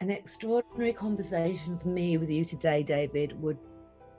An 0.00 0.10
extraordinary 0.10 0.92
conversation 0.92 1.78
for 1.78 1.88
me 1.88 2.18
with 2.18 2.30
you 2.30 2.44
today, 2.44 2.82
David, 2.82 3.40
would 3.40 3.58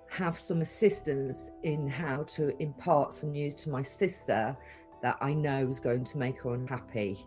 have 0.10 0.40
some 0.40 0.62
assistance 0.62 1.52
in 1.64 1.88
how 1.88 2.24
to 2.24 2.56
impart 2.62 3.14
some 3.14 3.32
news 3.32 3.56
to 3.56 3.70
my 3.70 3.84
sister 3.84 4.56
that 5.02 5.18
I 5.22 5.34
know 5.34 5.68
is 5.68 5.80
going 5.80 6.06
to 6.06 6.18
make 6.18 6.40
her 6.40 6.54
unhappy. 6.54 7.26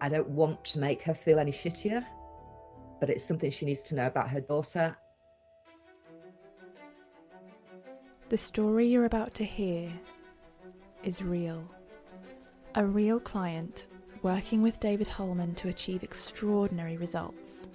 I 0.00 0.08
don't 0.08 0.28
want 0.28 0.64
to 0.66 0.78
make 0.78 1.02
her 1.02 1.14
feel 1.14 1.38
any 1.38 1.50
shittier, 1.50 2.04
but 3.00 3.10
it's 3.10 3.24
something 3.24 3.50
she 3.50 3.66
needs 3.66 3.82
to 3.82 3.94
know 3.94 4.06
about 4.06 4.30
her 4.30 4.40
daughter. 4.40 4.96
The 8.28 8.38
story 8.38 8.86
you're 8.86 9.04
about 9.04 9.34
to 9.34 9.44
hear 9.44 9.92
is 11.02 11.22
real. 11.22 11.68
A 12.76 12.86
real 12.86 13.20
client 13.20 13.86
working 14.24 14.62
with 14.62 14.80
David 14.80 15.06
Hulman 15.06 15.54
to 15.56 15.68
achieve 15.68 16.02
extraordinary 16.02 16.96
results. 16.96 17.68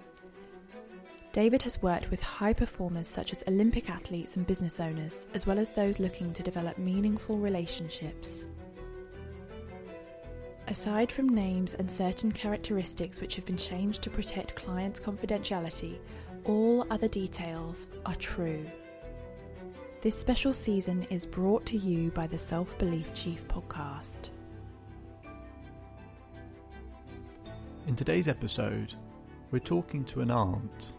David 1.31 1.61
has 1.61 1.79
worked 1.83 2.09
with 2.09 2.19
high 2.19 2.53
performers 2.53 3.07
such 3.07 3.31
as 3.31 3.43
Olympic 3.47 3.87
athletes 3.87 4.35
and 4.35 4.47
business 4.47 4.79
owners, 4.79 5.27
as 5.35 5.45
well 5.45 5.59
as 5.59 5.69
those 5.69 5.99
looking 5.99 6.33
to 6.33 6.41
develop 6.41 6.79
meaningful 6.79 7.37
relationships. 7.37 8.45
Aside 10.67 11.11
from 11.11 11.29
names 11.29 11.75
and 11.75 11.89
certain 11.89 12.31
characteristics 12.31 13.21
which 13.21 13.35
have 13.35 13.45
been 13.45 13.57
changed 13.57 14.01
to 14.01 14.09
protect 14.09 14.55
clients' 14.55 14.99
confidentiality, 14.99 15.99
all 16.45 16.85
other 16.89 17.07
details 17.07 17.87
are 18.07 18.15
true. 18.15 18.65
This 20.01 20.17
special 20.17 20.55
season 20.55 21.05
is 21.11 21.27
brought 21.27 21.65
to 21.67 21.77
you 21.77 22.09
by 22.09 22.25
the 22.25 22.39
Self 22.39 22.75
Belief 22.79 23.13
Chief 23.13 23.47
podcast. 23.47 24.29
In 27.87 27.95
today's 27.95 28.27
episode, 28.27 28.93
we're 29.49 29.59
talking 29.59 30.03
to 30.05 30.21
an 30.21 30.29
aunt 30.29 30.93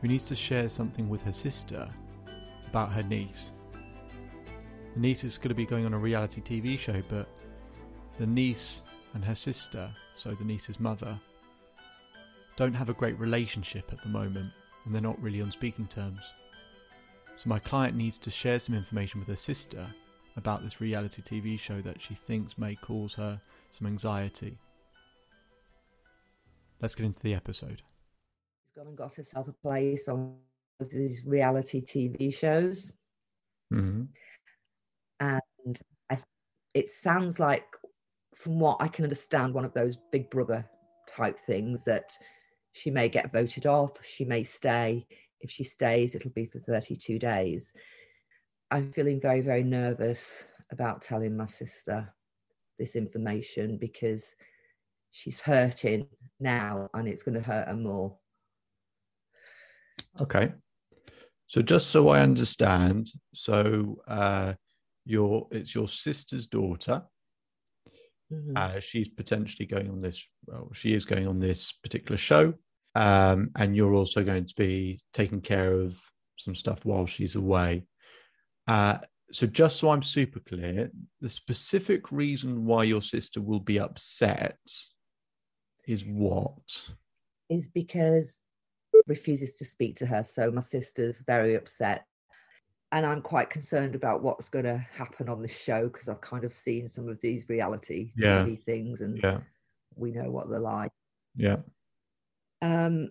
who 0.00 0.06
needs 0.06 0.24
to 0.26 0.36
share 0.36 0.68
something 0.68 1.08
with 1.08 1.22
her 1.22 1.32
sister 1.32 1.88
about 2.68 2.92
her 2.92 3.02
niece. 3.02 3.50
The 4.94 5.00
niece 5.00 5.24
is 5.24 5.38
going 5.38 5.48
to 5.48 5.54
be 5.54 5.66
going 5.66 5.86
on 5.86 5.94
a 5.94 5.98
reality 5.98 6.40
TV 6.40 6.78
show, 6.78 7.02
but 7.08 7.28
the 8.18 8.26
niece 8.26 8.82
and 9.14 9.24
her 9.24 9.34
sister, 9.34 9.90
so 10.14 10.32
the 10.32 10.44
niece's 10.44 10.78
mother, 10.78 11.18
don't 12.54 12.74
have 12.74 12.90
a 12.90 12.94
great 12.94 13.18
relationship 13.18 13.92
at 13.92 14.00
the 14.02 14.08
moment 14.08 14.52
and 14.84 14.94
they're 14.94 15.00
not 15.00 15.20
really 15.20 15.42
on 15.42 15.50
speaking 15.50 15.86
terms. 15.86 16.22
So 17.36 17.48
my 17.48 17.58
client 17.58 17.96
needs 17.96 18.18
to 18.18 18.30
share 18.30 18.60
some 18.60 18.76
information 18.76 19.18
with 19.18 19.28
her 19.28 19.36
sister 19.36 19.92
about 20.36 20.62
this 20.62 20.80
reality 20.80 21.22
TV 21.22 21.58
show 21.58 21.80
that 21.80 22.00
she 22.00 22.14
thinks 22.14 22.56
may 22.56 22.76
cause 22.76 23.14
her 23.14 23.40
some 23.70 23.88
anxiety. 23.88 24.58
Let's 26.84 26.94
get 26.94 27.06
into 27.06 27.20
the 27.20 27.32
episode. 27.32 27.80
She's 27.80 28.74
gone 28.76 28.88
and 28.88 28.94
got 28.98 29.14
herself 29.14 29.48
a 29.48 29.52
place 29.52 30.06
on 30.06 30.36
these 30.92 31.24
reality 31.24 31.80
TV 31.80 32.30
shows. 32.34 32.92
Mm-hmm. 33.72 34.02
And 35.18 35.80
I, 36.10 36.18
it 36.74 36.90
sounds 36.90 37.40
like, 37.40 37.64
from 38.34 38.60
what 38.60 38.76
I 38.80 38.88
can 38.88 39.04
understand, 39.04 39.54
one 39.54 39.64
of 39.64 39.72
those 39.72 39.96
big 40.12 40.28
brother 40.28 40.68
type 41.10 41.38
things 41.46 41.84
that 41.84 42.12
she 42.72 42.90
may 42.90 43.08
get 43.08 43.32
voted 43.32 43.64
off, 43.64 43.96
she 44.04 44.26
may 44.26 44.44
stay. 44.44 45.06
If 45.40 45.50
she 45.50 45.64
stays, 45.64 46.14
it'll 46.14 46.32
be 46.32 46.44
for 46.44 46.58
32 46.58 47.18
days. 47.18 47.72
I'm 48.70 48.92
feeling 48.92 49.22
very, 49.22 49.40
very 49.40 49.62
nervous 49.62 50.44
about 50.70 51.00
telling 51.00 51.34
my 51.34 51.46
sister 51.46 52.12
this 52.78 52.94
information 52.94 53.78
because 53.78 54.34
she's 55.12 55.40
hurting 55.40 56.08
now 56.40 56.88
and 56.94 57.08
it's 57.08 57.22
going 57.22 57.34
to 57.34 57.40
hurt 57.40 57.68
her 57.68 57.74
more. 57.74 58.16
Okay. 60.20 60.52
So 61.46 61.62
just 61.62 61.90
so 61.90 62.08
I 62.08 62.20
understand, 62.20 63.08
so 63.34 64.00
uh, 64.08 64.54
your 65.04 65.46
it's 65.50 65.74
your 65.74 65.88
sister's 65.88 66.46
daughter. 66.46 67.02
Mhm. 68.32 68.52
Uh, 68.56 68.80
she's 68.80 69.08
potentially 69.08 69.66
going 69.66 69.90
on 69.90 70.00
this. 70.00 70.24
Well, 70.46 70.70
she 70.72 70.94
is 70.94 71.04
going 71.04 71.26
on 71.26 71.40
this 71.40 71.72
particular 71.72 72.16
show, 72.16 72.54
um, 72.94 73.50
and 73.56 73.76
you're 73.76 73.94
also 73.94 74.24
going 74.24 74.46
to 74.46 74.54
be 74.56 75.00
taking 75.12 75.42
care 75.42 75.72
of 75.72 75.98
some 76.38 76.56
stuff 76.56 76.84
while 76.84 77.06
she's 77.06 77.34
away. 77.34 77.84
Uh, 78.66 78.98
so 79.30 79.46
just 79.46 79.76
so 79.76 79.90
I'm 79.90 80.02
super 80.02 80.40
clear, 80.40 80.90
the 81.20 81.28
specific 81.28 82.10
reason 82.10 82.64
why 82.64 82.84
your 82.84 83.02
sister 83.02 83.40
will 83.40 83.60
be 83.60 83.78
upset 83.78 84.58
is 85.86 86.04
what? 86.04 86.86
is 87.50 87.68
because 87.68 88.40
refuses 89.06 89.56
to 89.56 89.64
speak 89.64 89.96
to 89.96 90.06
her. 90.06 90.24
So 90.24 90.50
my 90.50 90.62
sister's 90.62 91.20
very 91.20 91.54
upset. 91.56 92.06
And 92.92 93.04
I'm 93.04 93.20
quite 93.20 93.50
concerned 93.50 93.94
about 93.94 94.22
what's 94.22 94.48
going 94.48 94.64
to 94.64 94.78
happen 94.78 95.28
on 95.28 95.42
this 95.42 95.56
show 95.56 95.88
because 95.88 96.08
I've 96.08 96.20
kind 96.20 96.44
of 96.44 96.52
seen 96.52 96.88
some 96.88 97.08
of 97.08 97.20
these 97.20 97.48
reality 97.48 98.12
Yeah. 98.16 98.44
TV 98.44 98.64
things 98.64 99.00
and 99.00 99.20
Yeah, 99.22 99.40
we 99.96 100.12
know 100.12 100.30
what 100.30 100.48
they're 100.48 100.58
like. 100.60 100.92
yeah, 101.36 101.56
Um, 102.62 103.10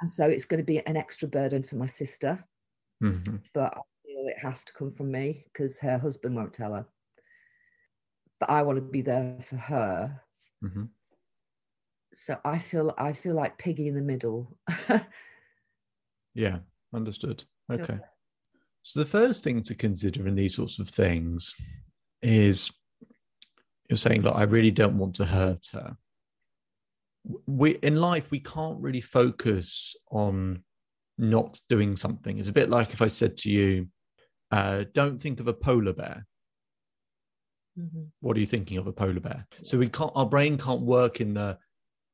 and 0.00 0.10
so 0.10 0.26
it's 0.26 0.46
going 0.46 0.58
to 0.60 0.64
be 0.64 0.84
an 0.86 0.96
extra 0.96 1.28
burden 1.28 1.62
for 1.62 1.76
my 1.76 1.86
sister, 1.86 2.42
hmm 3.00 3.36
but 3.54 3.74
I 3.76 3.80
feel 4.04 4.26
it 4.26 4.38
has 4.38 4.64
to 4.64 4.72
come 4.72 4.90
from 4.92 5.12
me 5.12 5.44
because 5.52 5.78
her 5.78 5.98
husband 5.98 6.34
won't 6.34 6.54
tell 6.54 6.72
her. 6.74 6.86
But 8.40 8.50
I 8.50 8.62
want 8.62 8.78
to 8.78 8.82
be 8.82 9.02
there 9.02 9.36
for 9.42 9.56
her. 9.56 10.20
hmm 10.62 10.84
So 12.14 12.38
I 12.44 12.58
feel 12.58 12.94
I 12.98 13.12
feel 13.12 13.34
like 13.34 13.58
piggy 13.58 13.88
in 13.88 13.94
the 13.94 14.00
middle. 14.00 14.56
yeah. 16.34 16.58
Understood. 16.94 17.44
Okay. 17.70 18.00
So 18.82 18.98
the 18.98 19.06
first 19.06 19.44
thing 19.44 19.62
to 19.62 19.76
consider 19.76 20.26
in 20.26 20.34
these 20.34 20.56
sorts 20.56 20.80
of 20.80 20.88
things 20.88 21.54
is 22.20 22.72
you're 23.88 23.96
saying, 23.96 24.22
look, 24.22 24.34
I 24.34 24.42
really 24.42 24.72
don't 24.72 24.98
want 24.98 25.14
to 25.16 25.24
hurt 25.24 25.68
her. 25.72 25.96
We 27.46 27.76
in 27.76 27.94
life 27.94 28.32
we 28.32 28.40
can't 28.40 28.80
really 28.80 29.00
focus 29.00 29.94
on 30.10 30.64
not 31.16 31.60
doing 31.68 31.96
something. 31.96 32.38
It's 32.38 32.48
a 32.48 32.52
bit 32.52 32.70
like 32.70 32.92
if 32.92 33.02
I 33.02 33.06
said 33.06 33.36
to 33.38 33.50
you, 33.50 33.86
uh, 34.50 34.84
don't 34.92 35.22
think 35.22 35.38
of 35.38 35.46
a 35.46 35.54
polar 35.54 35.92
bear. 35.92 36.26
Mhm. 37.78 38.08
What 38.18 38.36
are 38.36 38.40
you 38.40 38.46
thinking 38.46 38.78
of 38.78 38.88
a 38.88 38.92
polar 38.92 39.20
bear? 39.20 39.46
So 39.62 39.78
we 39.78 39.88
can't 39.88 40.10
our 40.16 40.26
brain 40.26 40.58
can't 40.58 40.82
work 40.82 41.20
in 41.20 41.34
the 41.34 41.58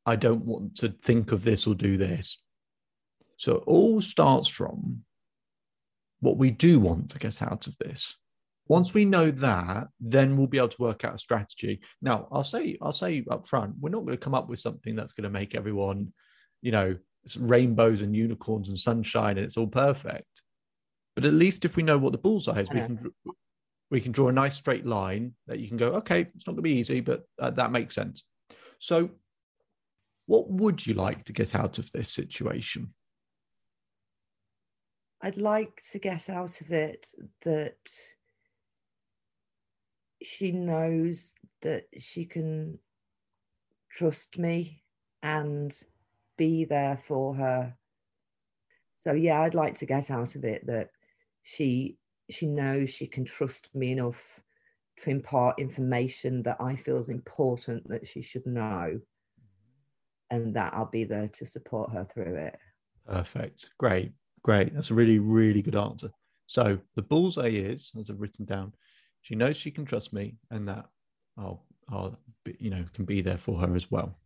I 0.06 0.16
don't 0.16 0.44
want 0.44 0.76
to 0.76 0.88
think 0.88 1.32
of 1.32 1.44
this 1.44 1.66
or 1.66 1.74
do 1.74 1.96
this. 1.96 2.40
So 3.36 3.56
it 3.56 3.64
all 3.66 4.00
starts 4.00 4.48
from 4.48 5.04
what 6.20 6.38
we 6.38 6.50
do 6.50 6.80
want 6.80 7.10
to 7.10 7.18
get 7.18 7.42
out 7.42 7.66
of 7.66 7.76
this. 7.78 8.14
Once 8.68 8.94
we 8.94 9.04
know 9.04 9.30
that, 9.30 9.88
then 10.00 10.36
we'll 10.36 10.46
be 10.46 10.58
able 10.58 10.68
to 10.68 10.82
work 10.82 11.04
out 11.04 11.14
a 11.14 11.18
strategy. 11.18 11.80
Now, 12.00 12.26
I'll 12.32 12.44
say, 12.44 12.78
I'll 12.80 12.92
say 12.92 13.24
up 13.30 13.46
front, 13.46 13.74
we're 13.80 13.90
not 13.90 14.04
going 14.04 14.16
to 14.16 14.24
come 14.24 14.34
up 14.34 14.48
with 14.48 14.58
something 14.58 14.96
that's 14.96 15.12
going 15.12 15.24
to 15.24 15.30
make 15.30 15.54
everyone, 15.54 16.12
you 16.62 16.72
know, 16.72 16.96
it's 17.24 17.36
rainbows 17.36 18.00
and 18.02 18.14
unicorns 18.14 18.68
and 18.68 18.78
sunshine 18.78 19.36
and 19.36 19.44
it's 19.44 19.56
all 19.56 19.66
perfect. 19.66 20.42
But 21.14 21.24
at 21.24 21.34
least 21.34 21.64
if 21.64 21.76
we 21.76 21.82
know 21.82 21.98
what 21.98 22.12
the 22.12 22.18
bullseye 22.18 22.60
is, 22.60 22.70
we 22.70 22.80
can 22.80 23.10
we 23.90 24.00
can 24.00 24.12
draw 24.12 24.28
a 24.28 24.32
nice 24.32 24.56
straight 24.56 24.84
line 24.84 25.34
that 25.46 25.58
you 25.58 25.68
can 25.68 25.76
go, 25.76 25.94
okay, 25.94 26.22
it's 26.34 26.46
not 26.46 26.54
going 26.54 26.56
to 26.56 26.62
be 26.62 26.74
easy, 26.74 27.00
but 27.00 27.24
uh, 27.40 27.50
that 27.50 27.72
makes 27.72 27.94
sense. 27.94 28.24
So, 28.78 29.10
what 30.26 30.50
would 30.50 30.86
you 30.86 30.94
like 30.94 31.24
to 31.24 31.32
get 31.32 31.54
out 31.54 31.78
of 31.78 31.90
this 31.92 32.12
situation? 32.12 32.92
I'd 35.22 35.36
like 35.36 35.82
to 35.92 35.98
get 35.98 36.28
out 36.28 36.60
of 36.60 36.70
it 36.70 37.08
that 37.42 37.78
she 40.22 40.52
knows 40.52 41.32
that 41.62 41.84
she 41.98 42.24
can 42.24 42.78
trust 43.90 44.38
me 44.38 44.82
and 45.22 45.76
be 46.36 46.64
there 46.64 46.96
for 46.96 47.34
her. 47.34 47.74
So 48.98 49.12
yeah, 49.12 49.40
I'd 49.40 49.54
like 49.54 49.76
to 49.76 49.86
get 49.86 50.10
out 50.10 50.34
of 50.34 50.44
it 50.44 50.66
that 50.66 50.90
she 51.42 51.96
she 52.28 52.46
knows 52.46 52.90
she 52.90 53.06
can 53.06 53.24
trust 53.24 53.68
me 53.72 53.92
enough 53.92 54.42
to 54.98 55.10
impart 55.10 55.60
information 55.60 56.42
that 56.42 56.56
I 56.60 56.74
feel 56.74 56.98
is 56.98 57.08
important 57.08 57.88
that 57.88 58.08
she 58.08 58.20
should 58.20 58.46
know. 58.46 59.00
And 60.30 60.54
that 60.54 60.74
I'll 60.74 60.90
be 60.90 61.04
there 61.04 61.28
to 61.28 61.46
support 61.46 61.90
her 61.92 62.06
through 62.12 62.36
it. 62.36 62.56
Perfect. 63.06 63.70
Great. 63.78 64.12
Great. 64.42 64.74
That's 64.74 64.90
a 64.90 64.94
really, 64.94 65.18
really 65.18 65.62
good 65.62 65.76
answer. 65.76 66.10
So 66.46 66.78
the 66.94 67.02
bullseye 67.02 67.48
is, 67.48 67.90
as 67.98 68.10
I've 68.10 68.20
written 68.20 68.44
down, 68.44 68.72
she 69.22 69.34
knows 69.34 69.56
she 69.56 69.70
can 69.70 69.84
trust 69.84 70.12
me 70.12 70.36
and 70.50 70.68
that 70.68 70.86
I'll, 71.36 71.64
I'll 71.88 72.18
be, 72.44 72.56
you 72.60 72.70
know, 72.70 72.84
can 72.94 73.04
be 73.04 73.20
there 73.20 73.38
for 73.38 73.58
her 73.60 73.74
as 73.74 73.90
well. 73.90 74.18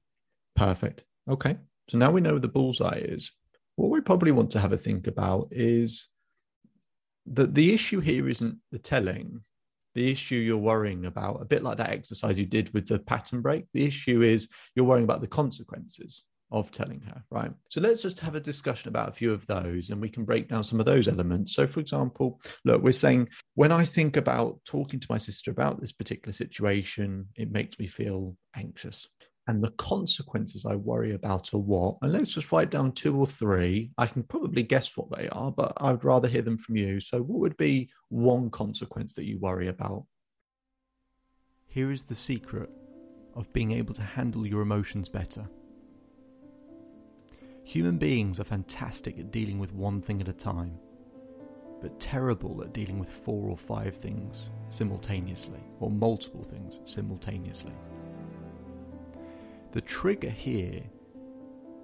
Perfect. 0.56 1.04
Okay. 1.28 1.56
So 1.88 1.98
now 1.98 2.10
we 2.10 2.20
know 2.20 2.38
the 2.38 2.48
bullseye 2.48 3.00
is. 3.02 3.32
What 3.76 3.90
we 3.90 4.00
probably 4.00 4.32
want 4.32 4.50
to 4.52 4.60
have 4.60 4.72
a 4.72 4.78
think 4.78 5.06
about 5.06 5.48
is 5.50 6.08
that 7.26 7.54
the 7.54 7.72
issue 7.72 8.00
here 8.00 8.28
isn't 8.28 8.58
the 8.70 8.78
telling. 8.78 9.42
The 9.94 10.10
issue 10.10 10.36
you're 10.36 10.56
worrying 10.56 11.06
about, 11.06 11.42
a 11.42 11.44
bit 11.44 11.62
like 11.62 11.78
that 11.78 11.90
exercise 11.90 12.38
you 12.38 12.46
did 12.46 12.72
with 12.72 12.86
the 12.86 12.98
pattern 12.98 13.40
break, 13.40 13.66
the 13.72 13.84
issue 13.84 14.22
is 14.22 14.48
you're 14.74 14.84
worrying 14.84 15.04
about 15.04 15.20
the 15.20 15.26
consequences 15.26 16.24
of 16.52 16.70
telling 16.70 17.00
her, 17.02 17.22
right? 17.30 17.52
So 17.68 17.80
let's 17.80 18.02
just 18.02 18.18
have 18.20 18.34
a 18.34 18.40
discussion 18.40 18.88
about 18.88 19.08
a 19.08 19.12
few 19.12 19.32
of 19.32 19.46
those 19.46 19.90
and 19.90 20.00
we 20.00 20.08
can 20.08 20.24
break 20.24 20.48
down 20.48 20.64
some 20.64 20.80
of 20.80 20.86
those 20.86 21.06
elements. 21.06 21.54
So, 21.54 21.66
for 21.66 21.80
example, 21.80 22.40
look, 22.64 22.82
we're 22.82 22.92
saying 22.92 23.28
when 23.54 23.72
I 23.72 23.84
think 23.84 24.16
about 24.16 24.60
talking 24.64 24.98
to 25.00 25.06
my 25.08 25.18
sister 25.18 25.50
about 25.50 25.80
this 25.80 25.92
particular 25.92 26.32
situation, 26.32 27.28
it 27.36 27.52
makes 27.52 27.78
me 27.78 27.86
feel 27.86 28.36
anxious. 28.56 29.08
And 29.50 29.64
the 29.64 29.72
consequences 29.72 30.64
I 30.64 30.76
worry 30.76 31.12
about 31.12 31.52
are 31.52 31.58
what? 31.58 31.96
And 32.02 32.12
let's 32.12 32.30
just 32.30 32.52
write 32.52 32.70
down 32.70 32.92
two 32.92 33.18
or 33.18 33.26
three. 33.26 33.90
I 33.98 34.06
can 34.06 34.22
probably 34.22 34.62
guess 34.62 34.96
what 34.96 35.10
they 35.10 35.28
are, 35.30 35.50
but 35.50 35.72
I 35.76 35.90
would 35.90 36.04
rather 36.04 36.28
hear 36.28 36.42
them 36.42 36.56
from 36.56 36.76
you. 36.76 37.00
So, 37.00 37.18
what 37.18 37.40
would 37.40 37.56
be 37.56 37.90
one 38.10 38.50
consequence 38.50 39.14
that 39.14 39.24
you 39.24 39.40
worry 39.40 39.66
about? 39.66 40.06
Here 41.66 41.90
is 41.90 42.04
the 42.04 42.14
secret 42.14 42.70
of 43.34 43.52
being 43.52 43.72
able 43.72 43.92
to 43.94 44.02
handle 44.02 44.46
your 44.46 44.62
emotions 44.62 45.08
better. 45.08 45.48
Human 47.64 47.98
beings 47.98 48.38
are 48.38 48.44
fantastic 48.44 49.18
at 49.18 49.32
dealing 49.32 49.58
with 49.58 49.74
one 49.74 50.00
thing 50.00 50.20
at 50.20 50.28
a 50.28 50.32
time, 50.32 50.78
but 51.80 51.98
terrible 51.98 52.62
at 52.62 52.72
dealing 52.72 53.00
with 53.00 53.10
four 53.10 53.50
or 53.50 53.58
five 53.58 53.96
things 53.96 54.50
simultaneously, 54.68 55.64
or 55.80 55.90
multiple 55.90 56.44
things 56.44 56.78
simultaneously. 56.84 57.74
The 59.72 59.80
trigger 59.80 60.30
here 60.30 60.82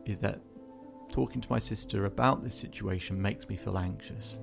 is 0.05 0.19
that 0.21 0.41
talking 1.11 1.41
to 1.41 1.50
my 1.50 1.59
sister 1.59 2.05
about 2.05 2.43
this 2.43 2.55
situation 2.55 3.21
makes 3.21 3.49
me 3.49 3.56
feel 3.56 3.79
anxious. 3.79 4.38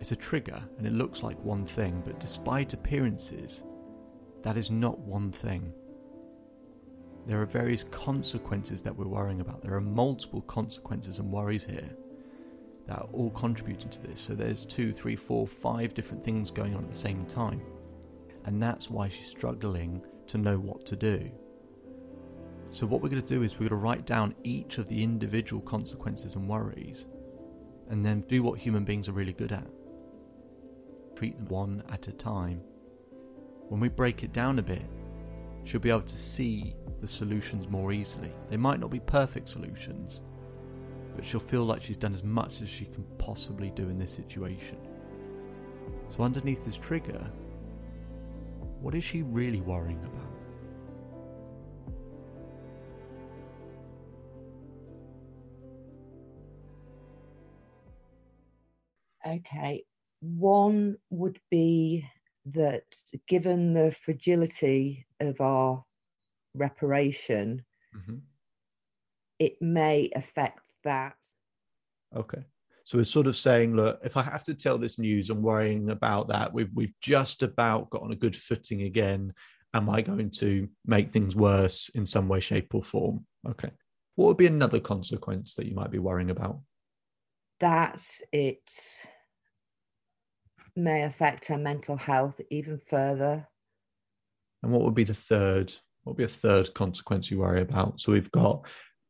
It's 0.00 0.12
a 0.12 0.16
trigger 0.16 0.62
and 0.78 0.86
it 0.86 0.92
looks 0.92 1.22
like 1.22 1.38
one 1.42 1.66
thing, 1.66 2.02
but 2.04 2.20
despite 2.20 2.74
appearances, 2.74 3.64
that 4.42 4.56
is 4.56 4.70
not 4.70 4.98
one 4.98 5.32
thing 5.32 5.72
there 7.26 7.42
are 7.42 7.46
various 7.46 7.82
consequences 7.82 8.82
that 8.82 8.96
we're 8.96 9.08
worrying 9.08 9.40
about. 9.40 9.60
There 9.60 9.74
are 9.74 9.80
multiple 9.80 10.42
consequences 10.42 11.18
and 11.18 11.32
worries 11.32 11.64
here 11.64 11.90
that 12.86 12.98
are 12.98 13.08
all 13.12 13.30
contributing 13.30 13.90
to 13.90 14.02
this. 14.02 14.20
So 14.20 14.34
there's 14.34 14.64
two, 14.64 14.92
three, 14.92 15.16
four, 15.16 15.46
five 15.46 15.92
different 15.92 16.24
things 16.24 16.52
going 16.52 16.76
on 16.76 16.84
at 16.84 16.90
the 16.90 16.96
same 16.96 17.26
time. 17.26 17.60
And 18.44 18.62
that's 18.62 18.88
why 18.88 19.08
she's 19.08 19.26
struggling 19.26 20.02
to 20.28 20.38
know 20.38 20.56
what 20.56 20.86
to 20.86 20.94
do. 20.94 21.32
So, 22.76 22.86
what 22.86 23.00
we're 23.00 23.08
going 23.08 23.22
to 23.22 23.34
do 23.34 23.42
is 23.42 23.54
we're 23.54 23.70
going 23.70 23.70
to 23.70 23.76
write 23.76 24.04
down 24.04 24.34
each 24.44 24.76
of 24.76 24.86
the 24.86 25.02
individual 25.02 25.62
consequences 25.62 26.34
and 26.34 26.46
worries 26.46 27.06
and 27.88 28.04
then 28.04 28.20
do 28.28 28.42
what 28.42 28.58
human 28.58 28.84
beings 28.84 29.08
are 29.08 29.12
really 29.12 29.32
good 29.32 29.50
at 29.50 29.66
treat 31.16 31.38
them 31.38 31.48
one 31.48 31.82
at 31.88 32.06
a 32.06 32.12
time. 32.12 32.60
When 33.70 33.80
we 33.80 33.88
break 33.88 34.22
it 34.24 34.34
down 34.34 34.58
a 34.58 34.62
bit, 34.62 34.82
she'll 35.64 35.80
be 35.80 35.88
able 35.88 36.02
to 36.02 36.16
see 36.16 36.76
the 37.00 37.06
solutions 37.06 37.66
more 37.66 37.92
easily. 37.92 38.30
They 38.50 38.58
might 38.58 38.78
not 38.78 38.90
be 38.90 39.00
perfect 39.00 39.48
solutions, 39.48 40.20
but 41.14 41.24
she'll 41.24 41.40
feel 41.40 41.64
like 41.64 41.80
she's 41.80 41.96
done 41.96 42.12
as 42.12 42.22
much 42.22 42.60
as 42.60 42.68
she 42.68 42.84
can 42.84 43.04
possibly 43.16 43.70
do 43.70 43.88
in 43.88 43.96
this 43.96 44.12
situation. 44.12 44.76
So, 46.10 46.24
underneath 46.24 46.66
this 46.66 46.76
trigger, 46.76 47.26
what 48.82 48.94
is 48.94 49.02
she 49.02 49.22
really 49.22 49.62
worrying 49.62 50.04
about? 50.04 50.25
Okay, 59.26 59.84
one 60.20 60.96
would 61.10 61.40
be 61.50 62.06
that 62.46 62.84
given 63.26 63.74
the 63.74 63.90
fragility 63.90 65.06
of 65.20 65.40
our 65.40 65.84
reparation, 66.54 67.64
mm-hmm. 67.96 68.18
it 69.38 69.60
may 69.60 70.10
affect 70.14 70.60
that. 70.84 71.14
Okay. 72.14 72.44
So 72.84 73.00
it's 73.00 73.10
sort 73.10 73.26
of 73.26 73.36
saying, 73.36 73.74
look, 73.74 73.98
if 74.04 74.16
I 74.16 74.22
have 74.22 74.44
to 74.44 74.54
tell 74.54 74.78
this 74.78 74.96
news, 74.96 75.28
I'm 75.28 75.42
worrying 75.42 75.90
about 75.90 76.28
that. 76.28 76.52
We've 76.52 76.70
we've 76.72 76.94
just 77.00 77.42
about 77.42 77.90
got 77.90 78.02
on 78.02 78.12
a 78.12 78.16
good 78.16 78.36
footing 78.36 78.82
again. 78.82 79.34
Am 79.74 79.90
I 79.90 80.02
going 80.02 80.30
to 80.38 80.68
make 80.86 81.12
things 81.12 81.34
worse 81.34 81.90
in 81.94 82.06
some 82.06 82.28
way, 82.28 82.38
shape, 82.38 82.74
or 82.74 82.84
form? 82.84 83.26
Okay. 83.48 83.72
What 84.14 84.28
would 84.28 84.36
be 84.36 84.46
another 84.46 84.78
consequence 84.78 85.56
that 85.56 85.66
you 85.66 85.74
might 85.74 85.90
be 85.90 85.98
worrying 85.98 86.30
about? 86.30 86.60
That 87.58 88.02
it 88.32 88.70
may 90.76 91.02
affect 91.02 91.46
her 91.46 91.58
mental 91.58 91.96
health 91.96 92.40
even 92.50 92.78
further. 92.78 93.48
And 94.62 94.72
what 94.72 94.82
would 94.82 94.94
be 94.94 95.04
the 95.04 95.14
third 95.14 95.74
what 96.06 96.12
would 96.12 96.18
be 96.18 96.24
a 96.24 96.28
third 96.28 96.72
consequence 96.72 97.32
you 97.32 97.40
worry 97.40 97.60
about? 97.60 98.00
So 98.00 98.12
we've 98.12 98.30
got, 98.30 98.64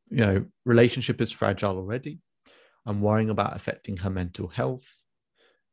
you 0.08 0.24
know, 0.24 0.46
relationship 0.64 1.20
is 1.20 1.30
fragile 1.30 1.76
already. 1.76 2.20
I'm 2.86 3.02
worrying 3.02 3.28
about 3.28 3.54
affecting 3.54 3.98
her 3.98 4.08
mental 4.08 4.48
health. 4.48 4.98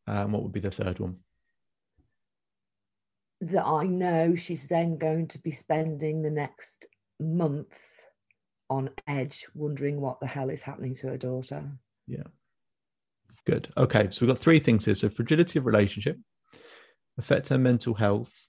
Um, 0.06 0.34
what 0.34 0.44
would 0.44 0.52
be 0.52 0.60
the 0.60 0.70
third 0.70 1.00
one? 1.00 1.20
That 3.40 3.66
I 3.66 3.86
know 3.86 4.36
she's 4.36 4.68
then 4.68 4.98
going 4.98 5.30
to 5.30 5.40
be 5.40 5.52
spending 5.52 6.22
the 6.22 6.30
next 6.30 6.88
month 7.22 7.80
on 8.70 8.90
edge, 9.08 9.46
wondering 9.54 10.02
what 10.02 10.20
the 10.20 10.28
hell 10.28 10.50
is 10.50 10.62
happening 10.62 10.94
to 10.96 11.08
her 11.08 11.18
daughter. 11.18 11.72
Yeah. 12.06 12.24
Good. 13.46 13.72
Okay. 13.76 14.08
So 14.10 14.26
we've 14.26 14.34
got 14.34 14.42
three 14.42 14.60
things 14.60 14.86
here. 14.86 14.96
So 14.96 15.10
fragility 15.10 15.60
of 15.60 15.66
relationship, 15.66 16.18
affect 17.18 17.50
her 17.50 17.58
mental 17.58 17.94
health, 17.94 18.46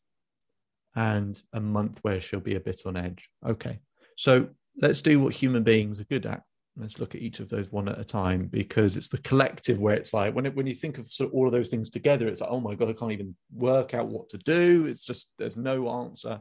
and 0.95 1.41
a 1.53 1.61
month 1.61 1.99
where 2.03 2.21
she'll 2.21 2.41
be 2.41 2.55
a 2.55 2.61
bit 2.61 2.83
on 2.87 2.97
edge. 2.97 3.29
Okay. 3.47 3.81
So 4.17 4.49
let's 4.81 5.01
do 5.01 5.21
what 5.21 5.35
human 5.35 5.63
beings 5.63 6.01
are 6.01 6.05
good 6.05 6.27
at. 6.27 6.43
Let's 6.77 6.99
look 6.99 7.15
at 7.15 7.23
each 7.23 7.39
of 7.39 7.49
those 7.49 7.71
one 7.71 7.89
at 7.89 8.01
a 8.01 8.05
time 8.05 8.47
because 8.47 8.97
it's 8.97 9.09
the 9.09 9.19
collective 9.19 9.79
where 9.79 9.95
it's 9.95 10.13
like 10.13 10.35
when 10.35 10.47
it, 10.47 10.57
when 10.57 10.67
you 10.67 10.75
think 10.75 10.99
of 10.99 11.07
sort 11.07 11.31
of 11.31 11.35
all 11.35 11.47
of 11.47 11.53
those 11.53 11.69
things 11.69 11.89
together, 11.89 12.27
it's 12.27 12.41
like, 12.41 12.51
oh 12.51 12.61
my 12.61 12.75
God, 12.75 12.91
I 12.91 12.95
can't 12.95 13.13
even 13.13 13.37
work 13.53 13.95
out 13.95 14.09
what 14.09 14.29
to 14.31 14.39
do. 14.39 14.87
It's 14.87 15.05
just 15.05 15.29
there's 15.39 15.57
no 15.57 15.89
answer. 15.89 16.41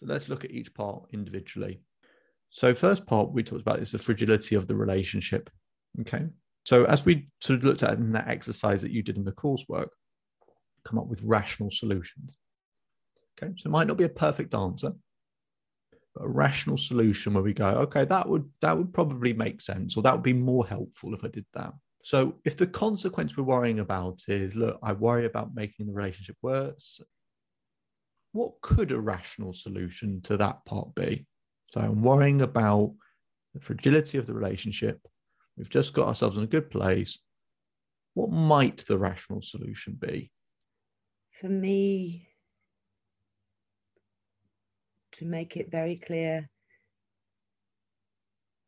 So 0.00 0.06
let's 0.06 0.28
look 0.28 0.44
at 0.44 0.50
each 0.50 0.74
part 0.74 1.04
individually. 1.12 1.80
So 2.50 2.74
first 2.74 3.06
part 3.06 3.32
we 3.32 3.42
talked 3.42 3.62
about 3.62 3.80
is 3.80 3.92
the 3.92 3.98
fragility 3.98 4.56
of 4.56 4.66
the 4.66 4.76
relationship. 4.76 5.48
Okay. 6.00 6.26
So 6.64 6.84
as 6.84 7.04
we 7.04 7.28
sort 7.40 7.58
of 7.58 7.64
looked 7.64 7.82
at 7.82 7.94
in 7.94 8.12
that 8.12 8.28
exercise 8.28 8.82
that 8.82 8.92
you 8.92 9.02
did 9.02 9.16
in 9.16 9.24
the 9.24 9.32
coursework, 9.32 9.88
come 10.84 10.98
up 10.98 11.06
with 11.06 11.22
rational 11.22 11.70
solutions. 11.70 12.36
Okay, 13.36 13.52
so 13.56 13.68
it 13.68 13.72
might 13.72 13.86
not 13.86 13.96
be 13.96 14.04
a 14.04 14.08
perfect 14.08 14.54
answer, 14.54 14.92
but 16.14 16.24
a 16.24 16.28
rational 16.28 16.76
solution 16.76 17.34
where 17.34 17.42
we 17.42 17.54
go, 17.54 17.66
okay, 17.66 18.04
that 18.04 18.28
would 18.28 18.48
that 18.60 18.76
would 18.76 18.92
probably 18.92 19.32
make 19.32 19.60
sense, 19.60 19.96
or 19.96 20.02
that 20.02 20.12
would 20.12 20.22
be 20.22 20.32
more 20.32 20.66
helpful 20.66 21.14
if 21.14 21.24
I 21.24 21.28
did 21.28 21.46
that. 21.54 21.72
So 22.04 22.34
if 22.44 22.56
the 22.56 22.66
consequence 22.66 23.36
we're 23.36 23.44
worrying 23.44 23.78
about 23.78 24.22
is, 24.28 24.54
look, 24.54 24.78
I 24.82 24.92
worry 24.92 25.24
about 25.24 25.54
making 25.54 25.86
the 25.86 25.92
relationship 25.92 26.36
worse, 26.42 27.00
what 28.32 28.60
could 28.60 28.92
a 28.92 29.00
rational 29.00 29.52
solution 29.52 30.20
to 30.22 30.36
that 30.36 30.64
part 30.64 30.94
be? 30.94 31.26
So 31.70 31.80
I'm 31.80 32.02
worrying 32.02 32.42
about 32.42 32.92
the 33.54 33.60
fragility 33.60 34.18
of 34.18 34.26
the 34.26 34.34
relationship. 34.34 35.00
We've 35.56 35.68
just 35.68 35.92
got 35.92 36.08
ourselves 36.08 36.36
in 36.36 36.44
a 36.44 36.48
good 36.48 36.70
place. 36.70 37.18
What 38.14 38.30
might 38.30 38.84
the 38.86 38.98
rational 38.98 39.42
solution 39.42 39.96
be? 40.00 40.30
For 41.40 41.48
me, 41.48 42.28
to 45.12 45.24
make 45.24 45.56
it 45.56 45.70
very 45.70 45.96
clear 45.96 46.48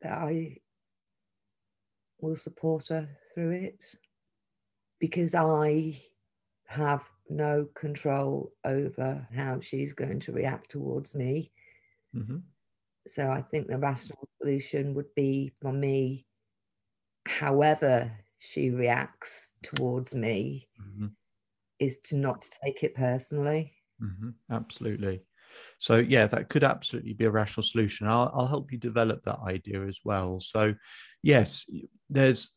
that 0.01 0.13
I 0.13 0.57
will 2.19 2.35
support 2.35 2.87
her 2.87 3.09
through 3.33 3.51
it 3.51 3.85
because 4.99 5.35
I 5.35 6.01
have 6.67 7.07
no 7.29 7.67
control 7.75 8.51
over 8.63 9.27
how 9.35 9.59
she's 9.61 9.93
going 9.93 10.19
to 10.21 10.31
react 10.31 10.71
towards 10.71 11.15
me. 11.15 11.51
Mm-hmm. 12.15 12.37
So 13.07 13.29
I 13.29 13.41
think 13.41 13.67
the 13.67 13.77
rational 13.77 14.27
solution 14.41 14.93
would 14.95 15.13
be 15.15 15.51
for 15.61 15.71
me, 15.71 16.25
however 17.25 18.11
she 18.39 18.69
reacts 18.69 19.53
towards 19.63 20.13
me, 20.13 20.67
mm-hmm. 20.81 21.07
is 21.79 21.99
to 22.05 22.15
not 22.15 22.45
take 22.63 22.83
it 22.83 22.95
personally. 22.95 23.73
Mm-hmm. 24.01 24.29
Absolutely. 24.51 25.21
So 25.77 25.97
yeah, 25.97 26.27
that 26.27 26.49
could 26.49 26.63
absolutely 26.63 27.13
be 27.13 27.25
a 27.25 27.31
rational 27.31 27.63
solution. 27.63 28.07
I'll, 28.07 28.31
I'll 28.33 28.47
help 28.47 28.71
you 28.71 28.77
develop 28.77 29.23
that 29.23 29.39
idea 29.45 29.85
as 29.87 29.99
well. 30.03 30.39
So 30.39 30.75
yes, 31.23 31.65
there's 32.09 32.51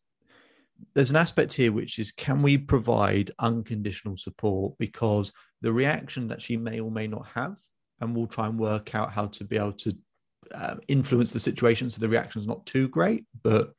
there's 0.94 1.10
an 1.10 1.16
aspect 1.16 1.52
here 1.52 1.72
which 1.72 1.98
is 1.98 2.12
can 2.12 2.42
we 2.42 2.56
provide 2.56 3.32
unconditional 3.38 4.16
support 4.16 4.74
because 4.78 5.32
the 5.60 5.72
reaction 5.72 6.28
that 6.28 6.40
she 6.40 6.56
may 6.56 6.78
or 6.78 6.90
may 6.90 7.06
not 7.06 7.26
have 7.34 7.56
and 8.00 8.14
we'll 8.14 8.28
try 8.28 8.46
and 8.46 8.58
work 8.58 8.94
out 8.94 9.12
how 9.12 9.26
to 9.26 9.44
be 9.44 9.56
able 9.56 9.72
to 9.72 9.92
uh, 10.54 10.76
influence 10.86 11.32
the 11.32 11.40
situation 11.40 11.90
so 11.90 11.98
the 11.98 12.08
reaction 12.08 12.40
is 12.40 12.46
not 12.46 12.64
too 12.64 12.86
great 12.88 13.26
but 13.42 13.72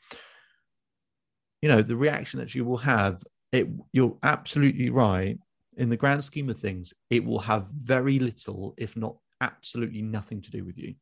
you 1.61 1.69
know 1.69 1.81
the 1.81 1.95
reaction 1.95 2.39
that 2.39 2.55
you 2.55 2.65
will 2.65 2.77
have 2.77 3.23
it 3.51 3.67
you're 3.93 4.17
absolutely 4.23 4.89
right. 4.89 5.37
In 5.77 5.89
the 5.89 5.97
grand 5.97 6.23
scheme 6.23 6.49
of 6.49 6.59
things 6.59 6.93
it 7.09 7.23
will 7.23 7.39
have 7.39 7.67
very 7.69 8.19
little 8.19 8.73
if 8.77 8.97
not 8.97 9.15
absolutely 9.41 10.01
nothing 10.01 10.41
to 10.41 10.51
do 10.51 10.65
with 10.65 10.77
you 10.77 10.95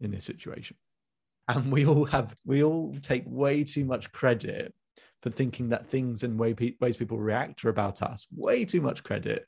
in 0.00 0.10
this 0.10 0.24
situation. 0.24 0.76
And 1.48 1.72
we 1.72 1.86
all 1.86 2.04
have 2.06 2.34
we 2.44 2.62
all 2.62 2.96
take 3.00 3.24
way 3.26 3.64
too 3.64 3.84
much 3.84 4.12
credit 4.12 4.74
for 5.22 5.30
thinking 5.30 5.68
that 5.68 5.88
things 5.88 6.24
and 6.24 6.38
way 6.38 6.54
pe- 6.54 6.74
ways 6.80 6.96
people 6.96 7.18
react 7.18 7.64
are 7.64 7.68
about 7.68 8.02
us. 8.02 8.26
Way 8.34 8.64
too 8.64 8.80
much 8.80 9.04
credit. 9.04 9.46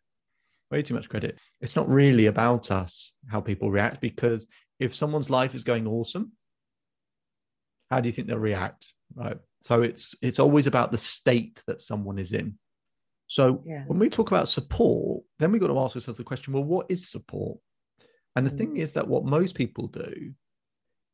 Way 0.71 0.83
too 0.83 0.95
much 0.95 1.09
credit. 1.09 1.39
It's 1.61 1.77
not 1.77 1.89
really 1.89 2.27
about 2.27 2.71
us 2.71 3.13
how 3.29 3.41
people 3.41 3.71
react 3.71 4.01
because 4.01 4.47
if 4.79 4.95
someone's 4.95 5.31
life 5.31 5.55
is 5.55 5.65
going 5.65 5.87
awesome 5.87 6.33
how 7.91 8.01
do 8.01 8.09
you 8.09 8.13
think 8.13 8.29
they'll 8.29 8.39
react 8.39 8.93
right 9.15 9.39
so 9.65 9.81
it's 9.81 10.15
it's 10.21 10.39
always 10.39 10.67
about 10.67 10.93
the 10.93 10.99
state 10.99 11.63
that 11.67 11.81
someone 11.81 12.19
is 12.19 12.33
in 12.33 12.59
so 13.27 13.63
yeah. 13.67 13.85
when 13.87 13.99
we 13.99 14.11
talk 14.11 14.29
about 14.29 14.49
support 14.49 15.25
then 15.39 15.51
we've 15.51 15.61
got 15.61 15.69
to 15.69 15.79
ask 15.79 15.97
ourselves 15.97 16.19
the 16.19 16.25
question 16.25 16.53
well 16.53 16.63
what 16.63 16.87
is 16.91 17.09
support 17.09 17.59
and 18.37 18.47
the 18.47 18.51
mm. 18.51 18.59
thing 18.59 18.77
is 18.77 18.93
that 18.93 19.09
what 19.09 19.25
most 19.25 19.55
people 19.55 19.87
do 19.87 20.33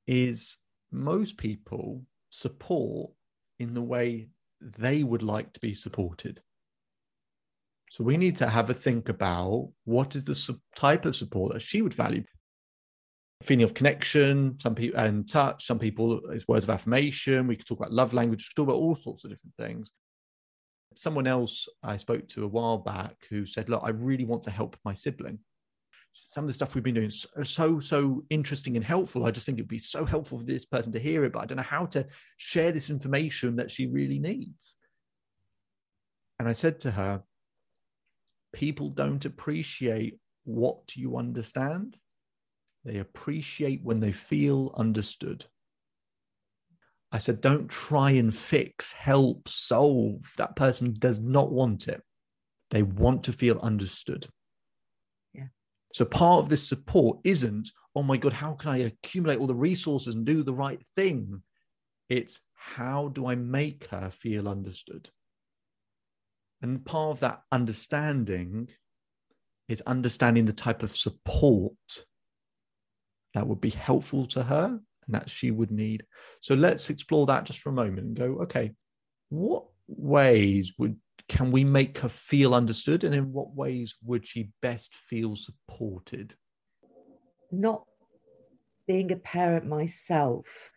is 0.06 0.56
most 0.90 1.36
people 1.36 2.02
support 2.30 3.12
in 3.60 3.72
the 3.72 3.82
way 3.82 4.28
they 4.60 5.04
would 5.04 5.22
like 5.22 5.52
to 5.52 5.60
be 5.60 5.72
supported 5.72 6.42
so 7.90 8.02
we 8.02 8.16
need 8.16 8.36
to 8.36 8.48
have 8.48 8.68
a 8.68 8.74
think 8.74 9.08
about 9.08 9.70
what 9.84 10.16
is 10.16 10.24
the 10.24 10.58
type 10.74 11.04
of 11.04 11.14
support 11.14 11.52
that 11.52 11.62
she 11.62 11.82
would 11.82 11.94
value 11.94 12.24
feeling 13.42 13.64
of 13.64 13.74
connection, 13.74 14.58
some 14.60 14.74
people 14.74 15.00
and 15.00 15.28
touch, 15.28 15.66
some 15.66 15.78
people 15.78 16.20
it's 16.30 16.46
words 16.46 16.64
of 16.64 16.70
affirmation. 16.70 17.46
We 17.46 17.56
could 17.56 17.66
talk 17.66 17.78
about 17.78 17.92
love 17.92 18.12
language, 18.12 18.50
talk 18.54 18.64
about 18.64 18.76
all 18.76 18.96
sorts 18.96 19.24
of 19.24 19.30
different 19.30 19.54
things. 19.58 19.90
Someone 20.94 21.26
else 21.26 21.68
I 21.82 21.96
spoke 21.96 22.28
to 22.28 22.44
a 22.44 22.48
while 22.48 22.78
back 22.78 23.16
who 23.30 23.46
said, 23.46 23.68
Look, 23.68 23.82
I 23.84 23.90
really 23.90 24.24
want 24.24 24.42
to 24.44 24.50
help 24.50 24.76
my 24.84 24.92
sibling. 24.92 25.38
Some 26.12 26.44
of 26.44 26.48
the 26.48 26.54
stuff 26.54 26.74
we've 26.74 26.84
been 26.84 26.96
doing 26.96 27.06
is 27.06 27.26
so, 27.44 27.78
so 27.78 28.24
interesting 28.30 28.76
and 28.76 28.84
helpful. 28.84 29.24
I 29.24 29.30
just 29.30 29.46
think 29.46 29.58
it'd 29.58 29.68
be 29.68 29.78
so 29.78 30.04
helpful 30.04 30.38
for 30.38 30.44
this 30.44 30.64
person 30.64 30.90
to 30.92 30.98
hear 30.98 31.24
it, 31.24 31.32
but 31.32 31.42
I 31.42 31.46
don't 31.46 31.56
know 31.56 31.62
how 31.62 31.86
to 31.86 32.06
share 32.36 32.72
this 32.72 32.90
information 32.90 33.56
that 33.56 33.70
she 33.70 33.86
really 33.86 34.18
needs. 34.18 34.74
And 36.40 36.48
I 36.48 36.52
said 36.52 36.80
to 36.80 36.90
her, 36.90 37.22
People 38.52 38.90
don't 38.90 39.24
appreciate 39.24 40.18
what 40.44 40.96
you 40.96 41.16
understand 41.16 41.96
they 42.84 42.98
appreciate 42.98 43.82
when 43.82 44.00
they 44.00 44.12
feel 44.12 44.74
understood. 44.76 45.44
I 47.12 47.18
said, 47.18 47.40
don't 47.40 47.68
try 47.68 48.12
and 48.12 48.34
fix, 48.34 48.92
help, 48.92 49.48
solve. 49.48 50.32
That 50.36 50.56
person 50.56 50.94
does 50.98 51.18
not 51.18 51.50
want 51.50 51.88
it. 51.88 52.02
They 52.70 52.82
want 52.82 53.24
to 53.24 53.32
feel 53.32 53.58
understood. 53.58 54.28
Yeah. 55.34 55.48
So 55.92 56.04
part 56.04 56.44
of 56.44 56.48
this 56.48 56.66
support 56.66 57.18
isn't, 57.24 57.70
oh 57.96 58.04
my 58.04 58.16
God, 58.16 58.32
how 58.32 58.52
can 58.52 58.70
I 58.70 58.78
accumulate 58.78 59.40
all 59.40 59.48
the 59.48 59.54
resources 59.54 60.14
and 60.14 60.24
do 60.24 60.42
the 60.44 60.54
right 60.54 60.80
thing? 60.96 61.42
It's 62.08 62.40
how 62.54 63.08
do 63.08 63.26
I 63.26 63.34
make 63.34 63.86
her 63.86 64.10
feel 64.10 64.48
understood? 64.48 65.10
And 66.62 66.84
part 66.84 67.12
of 67.12 67.20
that 67.20 67.42
understanding 67.50 68.68
is 69.68 69.80
understanding 69.82 70.44
the 70.44 70.52
type 70.52 70.82
of 70.82 70.96
support 70.96 71.74
that 73.34 73.46
would 73.46 73.60
be 73.60 73.70
helpful 73.70 74.26
to 74.28 74.42
her 74.42 74.80
and 75.06 75.14
that 75.14 75.30
she 75.30 75.50
would 75.50 75.70
need. 75.70 76.04
So 76.40 76.54
let's 76.54 76.90
explore 76.90 77.26
that 77.26 77.44
just 77.44 77.60
for 77.60 77.70
a 77.70 77.72
moment 77.72 78.06
and 78.06 78.16
go, 78.16 78.42
okay, 78.42 78.72
what 79.28 79.64
ways 79.86 80.74
would 80.78 80.96
can 81.28 81.52
we 81.52 81.62
make 81.62 81.98
her 81.98 82.08
feel 82.08 82.54
understood 82.54 83.04
and 83.04 83.14
in 83.14 83.32
what 83.32 83.54
ways 83.54 83.94
would 84.04 84.26
she 84.26 84.50
best 84.60 84.92
feel 84.94 85.36
supported? 85.36 86.34
Not 87.52 87.84
being 88.88 89.12
a 89.12 89.16
parent 89.16 89.64
myself, 89.64 90.72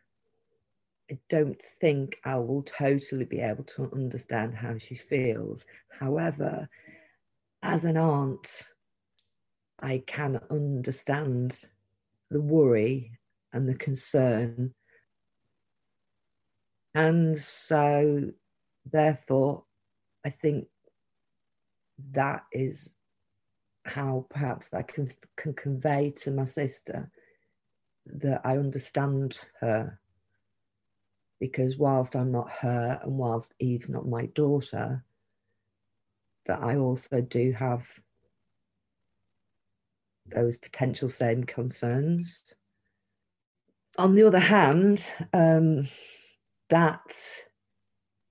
I 1.10 1.18
don't 1.28 1.60
think 1.82 2.20
I 2.24 2.36
will 2.36 2.62
totally 2.62 3.26
be 3.26 3.40
able 3.40 3.64
to 3.76 3.90
understand 3.94 4.54
how 4.54 4.78
she 4.78 4.96
feels. 4.96 5.66
However, 6.00 6.70
as 7.64 7.86
an 7.86 7.98
aunt, 7.98 8.48
I 9.80 10.04
can 10.06 10.40
understand 10.52 11.60
the 12.34 12.42
worry 12.42 13.12
and 13.54 13.70
the 13.70 13.76
concern. 13.76 14.74
And 16.96 17.40
so, 17.40 18.32
therefore, 18.92 19.64
I 20.26 20.30
think 20.30 20.68
that 22.12 22.44
is 22.52 22.90
how 23.86 24.26
perhaps 24.30 24.70
I 24.74 24.82
can, 24.82 25.10
can 25.36 25.54
convey 25.54 26.12
to 26.18 26.32
my 26.32 26.46
sister 26.46 27.10
that 28.08 28.42
I 28.44 28.58
understand 28.58 29.38
her. 29.62 30.00
Because 31.40 31.78
whilst 31.78 32.16
I'm 32.16 32.32
not 32.32 32.50
her 32.50 33.00
and 33.04 33.18
whilst 33.18 33.54
Eve's 33.60 33.90
not 33.90 34.08
my 34.08 34.26
daughter, 34.28 35.04
that 36.46 36.64
I 36.64 36.78
also 36.78 37.22
do 37.22 37.52
have 37.52 37.88
those 40.28 40.58
potential 40.58 41.10
same 41.10 41.44
concerns. 41.44 42.54
On 43.98 44.16
the 44.16 44.24
other 44.24 44.40
hand, 44.40 45.06
um, 45.34 45.88
that 46.70 47.16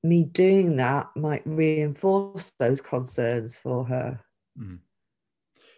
me 0.02 0.24
doing 0.24 0.76
that 0.76 1.08
might 1.14 1.42
reinforce 1.46 2.52
those 2.58 2.80
concerns 2.80 3.56
for 3.56 3.84
her, 3.84 4.20
mm. 4.58 4.78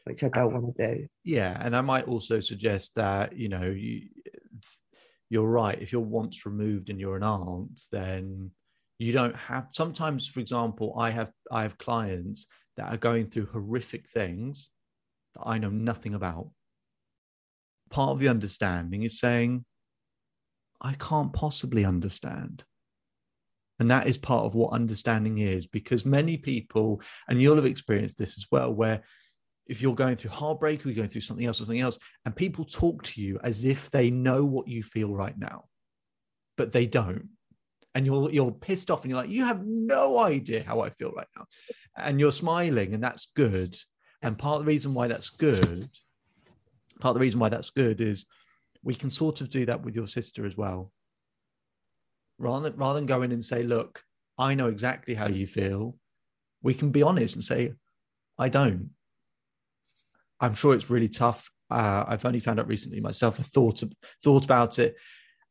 which 0.05 0.23
I 0.25 0.29
don't 0.29 0.55
want 0.55 0.77
to 0.77 0.97
do. 0.97 1.07
Yeah, 1.25 1.61
and 1.61 1.77
I 1.77 1.83
might 1.83 2.09
also 2.09 2.41
suggest 2.41 2.95
that 2.95 3.37
you 3.37 3.49
know 3.49 3.65
you, 3.65 4.09
you're 5.29 5.45
right. 5.49 5.81
If 5.81 5.93
you're 5.93 6.01
once 6.01 6.47
removed 6.47 6.89
and 6.89 6.99
you're 6.99 7.17
an 7.17 7.23
aunt, 7.23 7.81
then 7.93 8.53
you 8.99 9.13
don't 9.13 9.37
have. 9.37 9.69
Sometimes, 9.73 10.27
for 10.27 10.41
example, 10.41 10.95
I 10.99 11.11
have 11.11 11.31
I 11.51 11.63
have 11.63 11.77
clients 11.77 12.47
that 12.77 12.93
are 12.93 12.97
going 12.97 13.29
through 13.29 13.47
horrific 13.47 14.09
things 14.09 14.71
that 15.35 15.43
I 15.45 15.59
know 15.59 15.71
nothing 15.71 16.15
about. 16.15 16.51
Part 17.91 18.11
of 18.11 18.19
the 18.19 18.29
understanding 18.29 19.03
is 19.03 19.19
saying, 19.19 19.65
I 20.81 20.95
can't 20.95 21.33
possibly 21.33 21.85
understand. 21.85 22.65
And 23.79 23.91
that 23.91 24.07
is 24.07 24.19
part 24.19 24.45
of 24.45 24.55
what 24.55 24.73
understanding 24.73 25.39
is 25.39 25.67
because 25.67 26.05
many 26.05 26.37
people, 26.37 27.01
and 27.29 27.41
you'll 27.41 27.57
have 27.57 27.65
experienced 27.65 28.19
this 28.19 28.39
as 28.39 28.47
well, 28.51 28.73
where 28.73 29.03
if 29.67 29.81
you're 29.81 29.95
going 29.95 30.17
through 30.17 30.31
heartbreak 30.31 30.85
or 30.85 30.89
you're 30.89 30.97
going 30.97 31.09
through 31.09 31.23
something 31.23 31.47
else 31.47 31.61
or 31.61 31.65
something 31.65 31.81
else, 31.81 31.99
and 32.25 32.37
people 32.37 32.65
talk 32.65 33.03
to 33.05 33.21
you 33.21 33.41
as 33.43 33.65
if 33.65 33.91
they 33.91 34.11
know 34.11 34.45
what 34.45 34.69
you 34.69 34.83
feel 34.83 35.13
right 35.13 35.37
now, 35.39 35.65
but 36.57 36.73
they 36.73 36.87
don't. 36.87 37.31
And 37.97 38.05
you're 38.05 38.31
you're 38.31 38.51
pissed 38.51 38.91
off 38.91 39.03
and 39.03 39.11
you're 39.11 39.21
like, 39.21 39.31
you 39.31 39.45
have 39.45 39.65
no 39.65 40.19
idea 40.19 40.65
how 40.65 40.81
I 40.81 40.91
feel 40.91 41.13
right 41.13 41.29
now. 41.37 41.47
And 41.97 42.21
you're 42.21 42.33
smiling, 42.33 42.93
and 42.93 43.03
that's 43.03 43.29
good. 43.35 43.77
And 44.25 44.39
part 44.39 44.59
of 44.59 44.65
the 44.65 44.73
reason 44.73 44.95
why 44.95 45.07
that's 45.07 45.29
good, 45.29 45.89
part 46.99 47.11
of 47.11 47.15
the 47.15 47.21
reason 47.21 47.39
why 47.39 47.51
that's 47.51 47.71
good 47.71 48.01
is 48.01 48.25
we 48.83 48.95
can 48.95 49.11
sort 49.11 49.43
of 49.43 49.51
do 49.51 49.67
that 49.67 49.85
with 49.85 49.95
your 49.95 50.07
sister 50.07 50.47
as 50.47 50.57
well. 50.57 50.93
Rather 52.39 52.71
than, 52.71 52.79
rather 52.79 52.99
than 52.99 53.07
go 53.07 53.21
in 53.21 53.33
and 53.33 53.45
say, 53.45 53.63
look, 53.63 54.03
I 54.39 54.55
know 54.55 54.69
exactly 54.69 55.15
how 55.15 55.29
you 55.29 55.47
feel, 55.47 55.97
we 56.63 56.73
can 56.73 56.91
be 56.91 57.03
honest 57.03 57.35
and 57.35 57.45
say, 57.45 57.75
I 58.39 58.49
don't. 58.49 58.91
I'm 60.41 60.55
sure 60.55 60.75
it's 60.75 60.91
really 60.91 61.11
tough. 61.11 61.51
Uh, 61.71 62.05
I've 62.09 62.25
only 62.25 62.41
found 62.41 62.59
out 62.59 62.67
recently 62.67 63.01
myself. 63.01 63.39
I 63.39 63.43
thought 63.43 63.83
thought 64.23 64.45
about 64.45 64.79
it, 64.79 64.97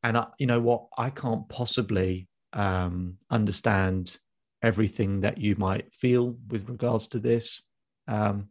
and 0.04 0.18
I, 0.18 0.28
you 0.38 0.48
know 0.48 0.60
what? 0.60 0.88
I 0.98 1.10
can't 1.10 1.48
possibly 1.48 2.28
um, 2.52 3.18
understand 3.30 4.18
everything 4.62 5.22
that 5.22 5.38
you 5.38 5.56
might 5.58 5.94
feel 5.94 6.38
with 6.50 6.70
regards 6.70 7.08
to 7.10 7.20
this. 7.20 7.62
Um, 8.08 8.50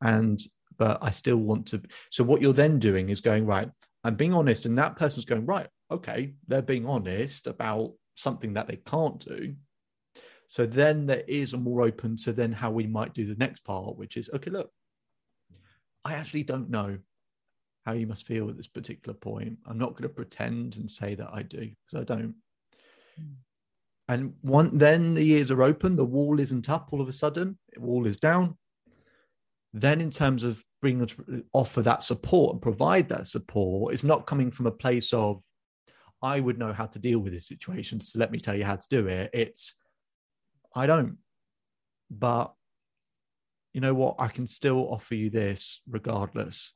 and 0.00 0.40
but 0.76 0.98
I 1.02 1.10
still 1.10 1.36
want 1.36 1.66
to. 1.68 1.82
So 2.10 2.24
what 2.24 2.40
you're 2.40 2.52
then 2.52 2.78
doing 2.78 3.08
is 3.08 3.20
going 3.20 3.46
right. 3.46 3.70
I'm 4.04 4.14
being 4.14 4.32
honest, 4.34 4.66
and 4.66 4.78
that 4.78 4.96
person's 4.96 5.24
going 5.24 5.46
right. 5.46 5.68
Okay, 5.90 6.34
they're 6.46 6.62
being 6.62 6.86
honest 6.86 7.46
about 7.46 7.94
something 8.14 8.54
that 8.54 8.68
they 8.68 8.76
can't 8.76 9.18
do. 9.18 9.54
So 10.46 10.66
then 10.66 11.06
there 11.06 11.24
is 11.26 11.52
a 11.52 11.58
more 11.58 11.82
open 11.82 12.16
to 12.18 12.32
then 12.32 12.52
how 12.52 12.70
we 12.70 12.86
might 12.86 13.12
do 13.12 13.26
the 13.26 13.34
next 13.34 13.64
part, 13.64 13.96
which 13.96 14.16
is 14.16 14.30
okay. 14.32 14.50
Look, 14.50 14.70
I 16.04 16.14
actually 16.14 16.44
don't 16.44 16.70
know 16.70 16.98
how 17.84 17.92
you 17.92 18.06
must 18.06 18.26
feel 18.26 18.48
at 18.48 18.56
this 18.56 18.68
particular 18.68 19.16
point. 19.16 19.58
I'm 19.66 19.78
not 19.78 19.92
going 19.92 20.02
to 20.02 20.08
pretend 20.08 20.76
and 20.76 20.90
say 20.90 21.14
that 21.14 21.30
I 21.32 21.42
do 21.42 21.70
because 21.86 22.00
I 22.00 22.04
don't. 22.04 22.34
Mm. 23.20 23.34
And 24.08 24.34
one, 24.40 24.76
then 24.76 25.14
the 25.14 25.30
ears 25.32 25.50
are 25.50 25.62
open, 25.62 25.96
the 25.96 26.04
wall 26.04 26.40
isn't 26.40 26.70
up 26.70 26.88
all 26.92 27.02
of 27.02 27.08
a 27.08 27.12
sudden, 27.12 27.58
the 27.74 27.80
wall 27.80 28.06
is 28.06 28.16
down. 28.16 28.56
Then, 29.72 30.00
in 30.00 30.10
terms 30.10 30.44
of 30.44 30.62
bring 30.80 31.02
uh, 31.02 31.06
offer 31.52 31.82
that 31.82 32.02
support 32.02 32.54
and 32.54 32.62
provide 32.62 33.08
that 33.08 33.26
support, 33.26 33.94
it's 33.94 34.04
not 34.04 34.26
coming 34.26 34.50
from 34.50 34.66
a 34.66 34.72
place 34.72 35.12
of 35.12 35.42
I 36.22 36.40
would 36.40 36.58
know 36.58 36.72
how 36.72 36.86
to 36.86 36.98
deal 36.98 37.18
with 37.18 37.32
this 37.32 37.46
situation, 37.46 38.00
so 38.00 38.18
let 38.18 38.32
me 38.32 38.38
tell 38.38 38.56
you 38.56 38.64
how 38.64 38.76
to 38.76 38.88
do 38.88 39.06
it. 39.06 39.30
It's 39.32 39.74
I 40.74 40.86
don't, 40.86 41.18
but 42.10 42.52
you 43.72 43.80
know 43.80 43.94
what? 43.94 44.16
I 44.18 44.28
can 44.28 44.46
still 44.46 44.88
offer 44.90 45.14
you 45.14 45.30
this 45.30 45.80
regardless, 45.88 46.72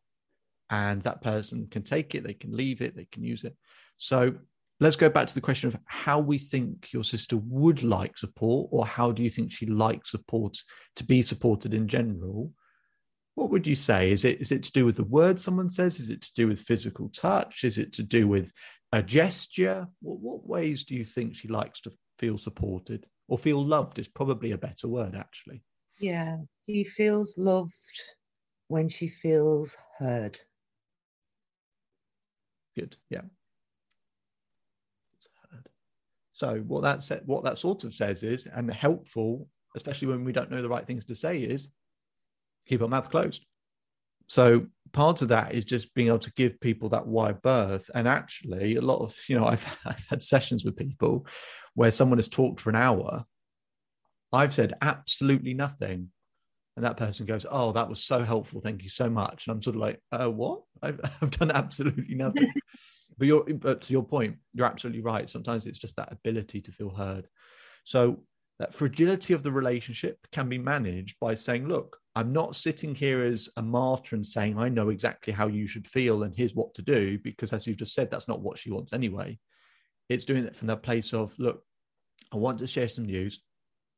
and 0.71 1.03
that 1.03 1.23
person 1.23 1.69
can 1.71 1.83
take 1.83 2.15
it, 2.15 2.25
they 2.25 2.35
can 2.35 2.57
leave 2.57 2.83
it, 2.83 2.95
they 2.95 3.09
can 3.11 3.23
use 3.25 3.45
it. 3.45 3.57
So 3.97 4.35
let's 4.81 4.97
go 4.97 5.09
back 5.09 5.29
to 5.29 5.35
the 5.35 5.41
question 5.41 5.69
of 5.69 5.79
how 5.87 6.19
we 6.19 6.39
think 6.39 6.93
your 6.93 7.05
sister 7.05 7.37
would 7.37 7.83
like 7.83 8.19
support, 8.19 8.69
or 8.71 8.87
how 8.87 9.13
do 9.13 9.23
you 9.23 9.31
think 9.31 9.51
she 9.51 9.67
likes 9.67 10.11
support 10.11 10.59
to 10.97 11.05
be 11.05 11.23
supported 11.23 11.73
in 11.73 11.89
general? 11.89 12.53
What 13.35 13.51
would 13.51 13.67
you 13.67 13.77
say? 13.77 14.11
Is 14.11 14.25
it 14.25 14.41
is 14.41 14.53
it 14.53 14.63
to 14.65 14.73
do 14.73 14.85
with 14.85 14.97
the 14.97 15.05
word 15.05 15.41
someone 15.41 15.71
says? 15.71 15.99
Is 15.99 16.11
it 16.11 16.23
to 16.23 16.35
do 16.35 16.49
with 16.49 16.61
physical 16.61 17.09
touch? 17.09 17.65
Is 17.65 17.79
it 17.79 17.93
to 17.95 18.03
do 18.03 18.29
with 18.29 18.53
a 18.93 19.03
gesture? 19.03 19.87
What, 20.01 20.21
what 20.21 20.47
ways 20.47 20.85
do 20.85 20.95
you 20.95 21.05
think 21.05 21.35
she 21.35 21.49
likes 21.49 21.81
to 21.83 21.93
feel 22.19 22.37
supported 22.37 23.07
or 23.29 23.39
feel 23.39 23.65
loved? 23.65 23.99
Is 23.99 24.09
probably 24.09 24.53
a 24.53 24.59
better 24.59 24.89
word, 24.89 25.15
actually. 25.15 25.63
Yeah, 25.99 26.39
she 26.67 26.85
feels 26.85 27.37
loved 27.39 27.73
when 28.69 28.89
she 28.89 29.09
feels 29.09 29.77
heard. 29.99 30.39
Good. 32.77 32.97
Yeah. 33.09 33.23
So 36.33 36.57
what 36.67 36.83
that 36.83 37.23
what 37.27 37.45
that 37.45 37.59
sort 37.59 37.85
of 37.85 37.95
says 37.95 38.23
is, 38.23 38.47
and 38.47 38.71
helpful, 38.73 39.49
especially 39.77 40.09
when 40.09 40.25
we 40.25 40.33
don't 40.33 40.51
know 40.51 40.61
the 40.61 40.69
right 40.69 40.87
things 40.87 41.05
to 41.05 41.15
say, 41.15 41.39
is 41.39 41.69
keep 42.67 42.83
our 42.83 42.89
mouth 42.89 43.11
closed. 43.11 43.45
So 44.29 44.67
part 44.93 45.23
of 45.23 45.29
that 45.29 45.55
is 45.55 45.65
just 45.65 45.95
being 45.95 46.09
able 46.09 46.19
to 46.21 46.33
give 46.33 46.61
people 46.61 46.89
that 46.91 47.07
wide 47.07 47.43
berth. 47.43 47.91
And 47.95 48.07
actually, 48.07 48.77
a 48.77 48.83
lot 48.83 49.01
of, 49.01 49.15
you 49.29 49.39
know, 49.39 49.47
I've, 49.53 49.65
I've 49.85 50.07
had 50.09 50.23
sessions 50.23 50.65
with 50.65 50.77
people 50.77 51.27
where 51.75 51.91
someone 51.91 52.19
has 52.19 52.29
talked 52.29 52.61
for 52.61 52.71
an 52.71 52.77
hour. 52.77 53.25
I've 54.33 54.55
said 54.55 54.75
absolutely 54.81 55.55
nothing. 55.55 56.11
And 56.77 56.85
that 56.87 56.97
person 56.97 57.27
goes, 57.27 57.45
Oh, 57.51 57.73
that 57.73 57.89
was 57.89 58.03
so 58.03 58.23
helpful. 58.25 58.61
Thank 58.61 58.83
you 58.83 58.89
so 58.89 59.11
much. 59.11 59.47
And 59.47 59.55
I'm 59.55 59.63
sort 59.63 59.77
of 59.77 59.83
like, 59.83 60.01
uh, 60.11 60.29
what? 60.31 60.63
I've, 60.83 61.01
I've 61.23 61.31
done 61.31 61.51
absolutely 61.51 62.15
nothing. 62.15 62.51
but 63.19 63.27
you're, 63.27 63.45
but 63.45 63.83
to 63.83 63.93
your 63.93 64.05
point, 64.05 64.37
you're 64.55 64.67
absolutely 64.67 65.03
right. 65.03 65.29
Sometimes 65.29 65.67
it's 65.67 65.79
just 65.79 65.97
that 65.97 66.13
ability 66.13 66.63
to 66.63 66.73
feel 66.73 66.91
heard. 66.91 67.29
So 67.85 68.23
that 68.59 68.75
fragility 68.75 69.35
of 69.35 69.43
the 69.43 69.53
relationship 69.53 70.19
can 70.31 70.49
be 70.49 70.59
managed 70.59 71.17
by 71.21 71.35
saying, 71.35 71.69
look, 71.69 71.99
I'm 72.15 72.33
not 72.33 72.57
sitting 72.57 72.95
here 72.95 73.23
as 73.23 73.49
a 73.57 73.63
martyr 73.63 74.17
and 74.17 74.27
saying, 74.27 74.59
I 74.59 74.69
know 74.69 74.91
exactly 74.91 75.33
how 75.33 75.47
you 75.47 75.67
should 75.67 75.87
feel 75.87 76.23
and 76.23 76.35
here's 76.35 76.55
what 76.55 76.75
to 76.75 76.83
do, 76.83 77.19
because 77.19 77.53
as 77.53 77.67
you've 77.67 77.79
just 77.79 77.95
said, 77.95 78.11
that's 78.11 78.29
not 78.29 78.41
what 78.41 78.59
she 78.59 78.71
wants 78.71 78.93
anyway. 78.93 79.39
It's 80.09 80.25
doing 80.25 80.45
it 80.45 80.55
from 80.55 80.69
the 80.69 80.77
place 80.77 81.15
of, 81.15 81.35
look, 81.39 81.63
I 82.33 82.37
want 82.37 82.59
to 82.59 82.67
share 82.67 82.89
some 82.89 83.07
news. 83.07 83.41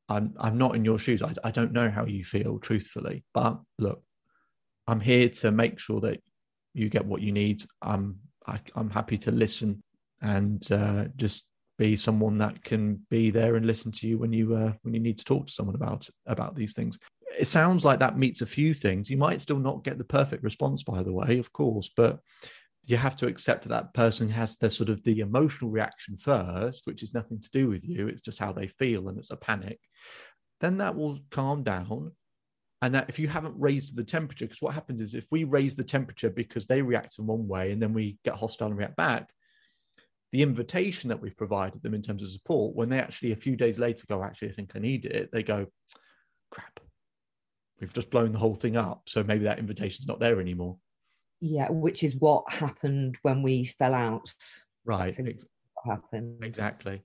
I'm, 0.09 0.35
I'm 0.39 0.59
not 0.59 0.77
in 0.77 0.85
your 0.85 0.99
shoes. 0.99 1.23
I, 1.23 1.35
I 1.43 1.51
don't 1.51 1.73
know 1.73 1.91
how 1.91 2.05
you 2.05 2.25
feel, 2.25 2.59
truthfully. 2.59 3.25
But 3.35 3.61
look, 3.79 4.03
I'm 4.87 5.01
here 5.01 5.29
to 5.29 5.51
make 5.51 5.81
sure 5.81 6.01
that 6.03 6.21
you 6.73 6.89
get 6.89 7.07
what 7.07 7.23
you 7.23 7.33
need. 7.33 7.65
I'm, 7.83 8.19
I, 8.47 8.55
am 8.55 8.61
i 8.77 8.81
am 8.81 8.91
happy 8.91 9.19
to 9.19 9.33
listen 9.33 9.83
and 10.21 10.71
uh, 10.71 11.07
just 11.17 11.47
be 11.79 11.97
someone 11.97 12.39
that 12.39 12.63
can 12.63 13.05
be 13.11 13.31
there 13.31 13.57
and 13.57 13.67
listen 13.67 13.91
to 13.91 14.07
you 14.07 14.19
when 14.19 14.33
you 14.33 14.55
uh, 14.55 14.73
when 14.83 14.95
you 14.95 15.01
need 15.01 15.19
to 15.19 15.25
talk 15.25 15.49
to 15.49 15.53
someone 15.53 15.75
about 15.75 16.09
about 16.27 16.55
these 16.55 16.73
things 16.73 16.99
it 17.39 17.49
sounds 17.49 17.85
like 17.85 17.99
that 18.01 18.19
meets 18.19 18.41
a 18.41 18.47
few 18.47 18.75
things. 18.75 19.11
You 19.11 19.17
might 19.17 19.41
still 19.41 19.59
not 19.59 19.85
get 19.85 19.99
the 19.99 20.05
perfect 20.05 20.43
response, 20.43 20.83
by 20.83 21.03
the 21.03 21.13
way, 21.13 21.39
of 21.39 21.53
course, 21.53 21.91
but 21.97 22.21
you 22.87 22.97
have 22.97 23.17
to 23.17 23.27
accept 23.27 23.63
that 23.63 23.71
that 23.71 23.95
person 23.95 24.29
has 24.29 24.57
the 24.57 24.69
sort 24.69 24.91
of 24.91 25.03
the 25.05 25.21
emotional 25.21 25.71
reaction 25.71 26.17
first, 26.17 26.83
which 26.87 27.03
is 27.03 27.15
nothing 27.15 27.41
to 27.41 27.51
do 27.51 27.69
with 27.69 27.85
you. 27.85 28.09
It's 28.09 28.23
just 28.23 28.39
how 28.39 28.53
they 28.53 28.69
feel 28.69 29.09
and 29.09 29.19
it's 29.19 29.31
a 29.31 29.37
panic. 29.37 29.79
Then 30.61 30.79
that 30.79 30.95
will 30.95 31.19
calm 31.31 31.63
down. 31.63 32.13
And 32.83 32.95
that 32.95 33.09
if 33.09 33.19
you 33.19 33.29
haven't 33.29 33.59
raised 33.59 33.97
the 33.97 34.05
temperature, 34.05 34.45
because 34.45 34.61
what 34.61 34.75
happens 34.75 35.01
is 35.01 35.15
if 35.15 35.27
we 35.31 35.45
raise 35.45 35.75
the 35.75 35.85
temperature 35.85 36.29
because 36.29 36.67
they 36.67 36.83
react 36.83 37.19
in 37.19 37.27
one 37.27 37.49
way 37.49 37.73
and 37.73 37.81
then 37.81 37.95
we 37.95 38.19
get 38.25 38.35
hostile 38.35 38.69
and 38.69 38.77
react 38.77 38.97
back, 38.97 39.31
the 40.33 40.43
invitation 40.43 41.09
that 41.09 41.21
we've 41.23 41.37
provided 41.37 41.83
them 41.83 41.95
in 41.95 42.03
terms 42.03 42.23
of 42.23 42.29
support, 42.29 42.75
when 42.75 42.91
they 42.91 42.99
actually 42.99 43.33
a 43.33 43.37
few 43.37 43.57
days 43.57 43.79
later 43.79 44.05
go, 44.07 44.23
actually, 44.23 44.51
I 44.51 44.53
think 44.53 44.73
I 44.75 44.81
need 44.81 45.07
it, 45.07 45.31
they 45.33 45.43
go, 45.43 45.67
crap, 46.51 46.81
we've 47.81 47.93
just 47.93 48.11
blown 48.11 48.33
the 48.33 48.39
whole 48.39 48.55
thing 48.55 48.77
up. 48.77 49.03
So 49.09 49.23
maybe 49.23 49.45
that 49.45 49.59
invitation's 49.59 50.09
not 50.09 50.21
there 50.21 50.41
anymore. 50.41 50.79
Yeah, 51.41 51.69
which 51.71 52.03
is 52.03 52.17
what 52.17 52.51
happened 52.53 53.19
when 53.23 53.43
we 53.43 53.67
fell 53.67 53.95
out. 53.95 54.33
Right. 54.85 55.09
Exactly 55.19 55.49
happened. 55.85 56.43
Exactly. 56.43 57.03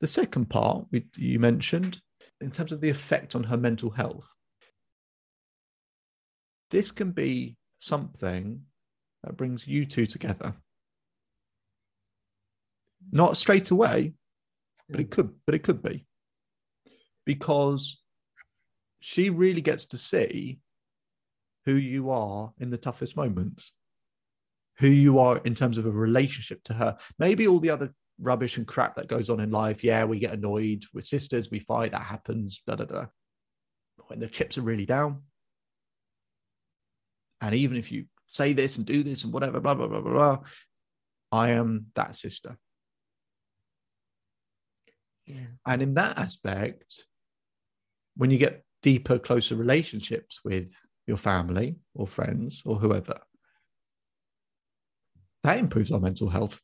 The 0.00 0.06
second 0.06 0.50
part 0.50 0.86
we, 0.90 1.06
you 1.16 1.38
mentioned, 1.38 2.00
in 2.40 2.50
terms 2.50 2.72
of 2.72 2.80
the 2.80 2.90
effect 2.90 3.34
on 3.34 3.44
her 3.44 3.56
mental 3.56 3.90
health, 3.90 4.26
this 6.70 6.90
can 6.90 7.12
be 7.12 7.56
something 7.78 8.62
that 9.22 9.36
brings 9.36 9.66
you 9.66 9.86
two 9.86 10.06
together. 10.06 10.54
Not 13.12 13.36
straight 13.36 13.70
away, 13.70 14.14
but 14.88 15.00
it 15.00 15.08
mm. 15.08 15.12
could, 15.12 15.34
but 15.46 15.54
it 15.54 15.62
could 15.62 15.82
be. 15.82 16.06
Because 17.24 18.01
she 19.02 19.30
really 19.30 19.60
gets 19.60 19.84
to 19.86 19.98
see 19.98 20.60
who 21.66 21.74
you 21.74 22.10
are 22.10 22.52
in 22.60 22.70
the 22.70 22.76
toughest 22.76 23.16
moments, 23.16 23.72
who 24.78 24.86
you 24.86 25.18
are 25.18 25.38
in 25.38 25.56
terms 25.56 25.76
of 25.76 25.86
a 25.86 25.90
relationship 25.90 26.62
to 26.64 26.74
her. 26.74 26.96
Maybe 27.18 27.48
all 27.48 27.58
the 27.58 27.70
other 27.70 27.94
rubbish 28.20 28.56
and 28.56 28.66
crap 28.66 28.94
that 28.94 29.08
goes 29.08 29.28
on 29.28 29.40
in 29.40 29.50
life. 29.50 29.82
Yeah, 29.82 30.04
we 30.04 30.20
get 30.20 30.32
annoyed. 30.32 30.84
with 30.94 31.04
sisters. 31.04 31.50
We 31.50 31.58
fight. 31.58 31.90
That 31.90 32.02
happens. 32.02 32.62
Da 32.64 32.76
da 32.76 32.84
da. 32.84 33.06
When 34.06 34.20
the 34.20 34.28
chips 34.28 34.56
are 34.56 34.62
really 34.62 34.86
down, 34.86 35.22
and 37.40 37.54
even 37.56 37.76
if 37.76 37.90
you 37.90 38.06
say 38.28 38.52
this 38.52 38.76
and 38.76 38.86
do 38.86 39.02
this 39.02 39.24
and 39.24 39.32
whatever, 39.32 39.58
blah 39.58 39.74
blah 39.74 39.88
blah 39.88 40.00
blah 40.00 40.12
blah, 40.12 40.38
I 41.32 41.50
am 41.50 41.86
that 41.96 42.14
sister. 42.14 42.56
Yeah. 45.26 45.46
And 45.66 45.82
in 45.82 45.94
that 45.94 46.18
aspect, 46.18 47.04
when 48.16 48.30
you 48.30 48.38
get 48.38 48.64
deeper, 48.82 49.18
closer 49.18 49.54
relationships 49.54 50.40
with 50.44 50.74
your 51.06 51.16
family 51.16 51.76
or 51.94 52.06
friends 52.06 52.62
or 52.64 52.76
whoever. 52.76 53.18
That 55.42 55.58
improves 55.58 55.90
our 55.90 56.00
mental 56.00 56.28
health. 56.28 56.60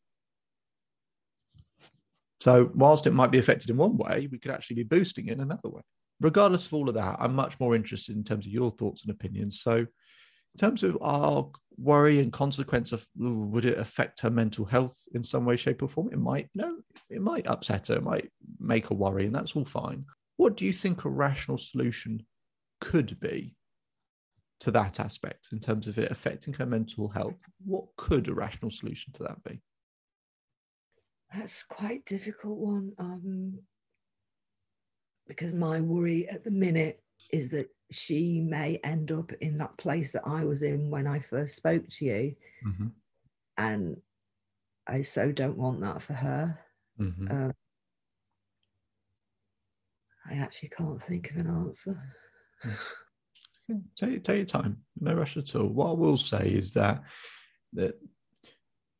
So, 2.41 2.71
whilst 2.75 3.07
it 3.07 3.13
might 3.13 3.33
be 3.33 3.39
affected 3.39 3.71
in 3.71 3.77
one 3.77 3.97
way, 3.97 4.29
we 4.31 4.39
could 4.39 4.53
actually 4.53 4.77
be 4.77 4.85
boosting 4.85 5.27
it 5.27 5.33
in 5.33 5.41
another 5.41 5.69
way. 5.69 5.83
Regardless 6.21 6.67
of 6.67 6.75
all 6.75 6.89
of 6.89 6.95
that, 6.95 7.17
I'm 7.19 7.35
much 7.35 7.59
more 7.59 7.75
interested 7.75 8.17
in 8.17 8.23
terms 8.23 8.47
of 8.47 8.53
your 8.53 8.71
thoughts 8.71 9.03
and 9.03 9.11
opinions. 9.11 9.61
So, 9.61 9.79
in 9.79 10.59
terms 10.59 10.85
of 10.85 10.97
our 11.01 11.51
worry 11.77 12.21
and 12.21 12.33
consequence 12.33 12.93
of 12.93 13.05
would 13.17 13.65
it 13.65 13.79
affect 13.79 14.21
her 14.21 14.31
mental 14.31 14.65
health 14.65 14.97
in 15.15 15.23
some 15.23 15.45
way, 15.45 15.57
shape, 15.57 15.83
or 15.83 15.89
form? 15.89 16.11
It 16.13 16.19
might. 16.19 16.49
No, 16.55 16.77
it 17.11 17.21
might 17.21 17.47
upset 17.49 17.89
her. 17.89 17.97
It 17.97 18.05
might 18.05 18.31
make 18.61 18.87
her 18.87 18.95
worry, 18.95 19.27
and 19.27 19.35
that's 19.35 19.57
all 19.57 19.65
fine. 19.65 20.05
What 20.39 20.57
do 20.57 20.65
you 20.65 20.73
think 20.73 21.05
a 21.05 21.11
rational 21.11 21.59
solution 21.59 22.25
could 22.81 23.19
be 23.19 23.57
to 24.61 24.71
that 24.71 25.01
aspect 25.01 25.49
in 25.53 25.59
terms 25.59 25.89
of 25.89 25.99
it 25.99 26.13
affecting 26.13 26.55
her 26.55 26.65
mental 26.65 27.09
health? 27.09 27.35
What 27.67 27.87
could 27.97 28.29
a 28.29 28.35
rational 28.35 28.71
solution 28.71 29.13
to 29.15 29.25
that 29.25 29.43
be? 29.43 29.61
That's 31.35 31.65
quite 31.65 32.03
a 32.07 32.09
difficult 32.09 32.57
one. 32.57 32.93
Um, 32.99 33.59
because 35.27 35.53
my 35.53 35.81
worry 35.81 36.29
at 36.29 36.45
the 36.45 36.53
minute 36.53 37.03
is 37.33 37.51
that 37.51 37.69
she 37.91 38.41
may 38.41 38.81
end 38.85 39.11
up 39.11 39.33
in 39.41 39.59
that 39.59 39.77
place 39.77 40.13
that 40.13 40.23
I 40.25 40.45
was 40.45 40.63
in 40.63 40.89
when 40.89 41.09
I 41.09 41.19
first 41.19 41.57
spoke 41.57 41.87
to 41.89 42.05
you. 42.05 42.37
Mm-hmm. 42.65 42.87
And 43.57 43.97
I 44.87 45.03
so 45.03 45.33
don't 45.33 45.59
want 45.59 45.81
that 45.81 46.01
for 46.01 46.15
her. 46.15 46.59
Mm-hmm. 47.01 47.29
Um, 47.29 47.53
I 50.31 50.37
actually 50.37 50.71
can't 50.71 51.03
think 51.03 51.31
of 51.31 51.37
an 51.37 51.49
answer. 51.49 51.99
Hmm. 52.63 53.81
take, 53.97 54.25
take 54.25 54.37
your 54.37 54.47
time, 54.47 54.79
no 54.99 55.15
rush 55.15 55.37
at 55.37 55.55
all. 55.55 55.69
What 55.69 55.91
I 55.91 55.93
will 55.93 56.17
say 56.17 56.49
is 56.49 56.73
that 56.73 57.03
that 57.75 58.01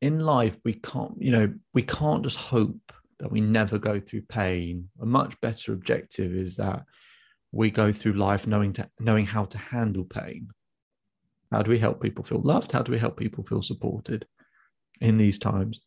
in 0.01 0.21
life 0.21 0.57
we 0.65 0.75
can't, 0.75 1.15
you 1.19 1.33
know, 1.33 1.55
we 1.75 1.83
can't 1.83 2.23
just 2.23 2.37
hope 2.37 2.93
that 3.19 3.33
we 3.33 3.41
never 3.41 3.79
go 3.79 3.99
through 3.99 4.23
pain. 4.23 4.91
A 5.01 5.07
much 5.07 5.41
better 5.41 5.73
objective 5.73 6.33
is 6.33 6.57
that 6.57 6.85
we 7.51 7.71
go 7.71 7.93
through 7.93 8.13
life 8.13 8.47
knowing 8.47 8.73
to 8.75 8.89
knowing 9.01 9.27
how 9.27 9.45
to 9.47 9.59
handle 9.59 10.05
pain. 10.05 10.49
How 11.51 11.63
do 11.63 11.71
we 11.71 11.79
help 11.79 12.03
people 12.03 12.25
feel 12.25 12.43
loved? 12.43 12.73
How 12.73 12.83
do 12.83 12.93
we 12.93 12.99
help 12.99 13.17
people 13.17 13.45
feel 13.45 13.63
supported 13.63 14.27
in 15.01 15.17
these 15.17 15.39
times? 15.39 15.81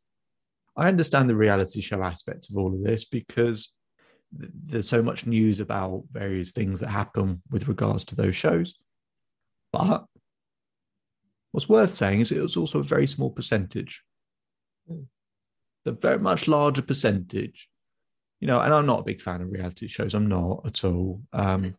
I 0.75 0.87
understand 0.87 1.29
the 1.29 1.35
reality 1.35 1.81
show 1.81 2.01
aspect 2.01 2.49
of 2.49 2.57
all 2.57 2.73
of 2.73 2.83
this 2.83 3.05
because 3.05 3.69
there's 4.31 4.87
so 4.87 5.01
much 5.01 5.25
news 5.25 5.59
about 5.59 6.03
various 6.11 6.51
things 6.51 6.79
that 6.79 6.89
happen 6.89 7.41
with 7.49 7.67
regards 7.67 8.05
to 8.05 8.15
those 8.15 8.35
shows. 8.35 8.75
But 9.73 10.05
what's 11.51 11.69
worth 11.69 11.93
saying 11.93 12.21
is 12.21 12.31
it 12.31 12.41
was 12.41 12.57
also 12.57 12.79
a 12.79 12.83
very 12.83 13.07
small 13.07 13.29
percentage. 13.29 14.03
Mm. 14.89 15.05
The 15.83 15.91
very 15.93 16.19
much 16.19 16.47
larger 16.47 16.81
percentage, 16.81 17.67
you 18.39 18.47
know, 18.47 18.59
and 18.59 18.73
I'm 18.73 18.85
not 18.85 18.99
a 18.99 19.05
big 19.05 19.21
fan 19.21 19.41
of 19.41 19.51
reality 19.51 19.87
shows. 19.87 20.13
I'm 20.13 20.27
not 20.27 20.61
at 20.65 20.83
all. 20.83 21.21
Um, 21.33 21.75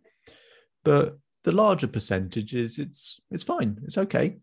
but 0.84 1.18
the 1.44 1.52
larger 1.52 1.86
percentage 1.86 2.54
is 2.54 2.78
it's 2.78 3.20
it's 3.30 3.44
fine. 3.44 3.78
It's 3.84 3.98
okay. 3.98 4.36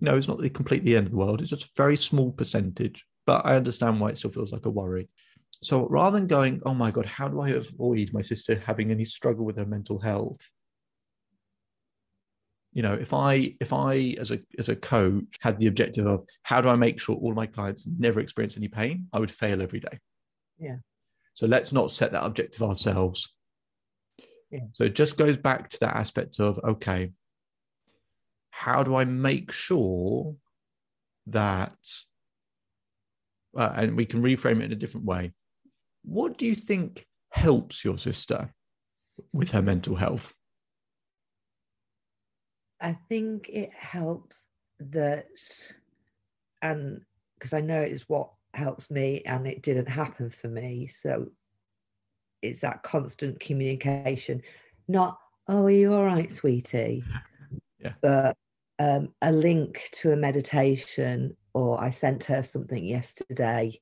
You 0.00 0.04
know, 0.04 0.16
it's 0.16 0.28
not 0.28 0.38
the 0.38 0.50
completely 0.50 0.96
end 0.96 1.06
of 1.06 1.12
the 1.12 1.18
world. 1.18 1.40
It's 1.40 1.50
just 1.50 1.64
a 1.64 1.70
very 1.76 1.96
small 1.96 2.32
percentage. 2.32 3.04
But 3.26 3.44
I 3.44 3.56
understand 3.56 4.00
why 4.00 4.10
it 4.10 4.18
still 4.18 4.30
feels 4.30 4.52
like 4.52 4.66
a 4.66 4.70
worry. 4.70 5.08
So 5.62 5.88
rather 5.88 6.18
than 6.18 6.28
going, 6.28 6.60
oh 6.64 6.74
my 6.74 6.90
God, 6.90 7.06
how 7.06 7.28
do 7.28 7.40
I 7.40 7.50
avoid 7.50 8.12
my 8.12 8.20
sister 8.20 8.62
having 8.64 8.90
any 8.90 9.04
struggle 9.04 9.44
with 9.44 9.56
her 9.56 9.66
mental 9.66 9.98
health? 9.98 10.38
You 12.72 12.82
know, 12.82 12.94
if 12.94 13.12
I 13.12 13.56
if 13.60 13.72
I 13.72 14.14
as 14.20 14.30
a 14.30 14.40
as 14.58 14.68
a 14.68 14.76
coach 14.76 15.24
had 15.40 15.58
the 15.58 15.66
objective 15.66 16.06
of 16.06 16.24
how 16.42 16.60
do 16.60 16.68
I 16.68 16.76
make 16.76 17.00
sure 17.00 17.16
all 17.16 17.34
my 17.34 17.46
clients 17.46 17.88
never 17.98 18.20
experience 18.20 18.56
any 18.56 18.68
pain, 18.68 19.08
I 19.12 19.18
would 19.18 19.32
fail 19.32 19.62
every 19.62 19.80
day. 19.80 19.98
Yeah. 20.58 20.76
So 21.34 21.46
let's 21.46 21.72
not 21.72 21.90
set 21.90 22.12
that 22.12 22.24
objective 22.24 22.62
ourselves. 22.62 23.32
Yeah. 24.50 24.66
So 24.74 24.84
it 24.84 24.94
just 24.94 25.18
goes 25.18 25.36
back 25.36 25.70
to 25.70 25.80
that 25.80 25.96
aspect 25.96 26.38
of 26.38 26.60
okay, 26.62 27.10
how 28.50 28.82
do 28.82 28.94
I 28.94 29.04
make 29.04 29.50
sure 29.50 30.36
that, 31.26 31.76
uh, 33.56 33.72
and 33.74 33.96
we 33.96 34.06
can 34.06 34.22
reframe 34.22 34.60
it 34.60 34.64
in 34.64 34.72
a 34.72 34.76
different 34.76 35.06
way. 35.06 35.32
What 36.08 36.38
do 36.38 36.46
you 36.46 36.54
think 36.54 37.06
helps 37.30 37.84
your 37.84 37.98
sister 37.98 38.54
with 39.34 39.50
her 39.50 39.60
mental 39.60 39.96
health? 39.96 40.32
I 42.80 42.96
think 43.10 43.50
it 43.50 43.70
helps 43.78 44.46
that, 44.80 45.26
and 46.62 47.02
because 47.34 47.52
I 47.52 47.60
know 47.60 47.82
it's 47.82 48.08
what 48.08 48.30
helps 48.54 48.90
me, 48.90 49.20
and 49.26 49.46
it 49.46 49.60
didn't 49.60 49.88
happen 49.88 50.30
for 50.30 50.48
me. 50.48 50.86
So 50.86 51.26
it's 52.40 52.60
that 52.62 52.82
constant 52.82 53.38
communication, 53.38 54.40
not, 54.86 55.18
oh, 55.46 55.64
are 55.64 55.70
you 55.70 55.92
all 55.92 56.04
right, 56.04 56.32
sweetie? 56.32 57.04
Yeah. 57.80 57.92
But 58.02 58.36
um, 58.80 59.10
a 59.22 59.30
link 59.30 59.88
to 59.92 60.10
a 60.10 60.16
meditation, 60.16 61.36
or 61.54 61.80
I 61.80 61.90
sent 61.90 62.24
her 62.24 62.42
something 62.42 62.84
yesterday 62.84 63.78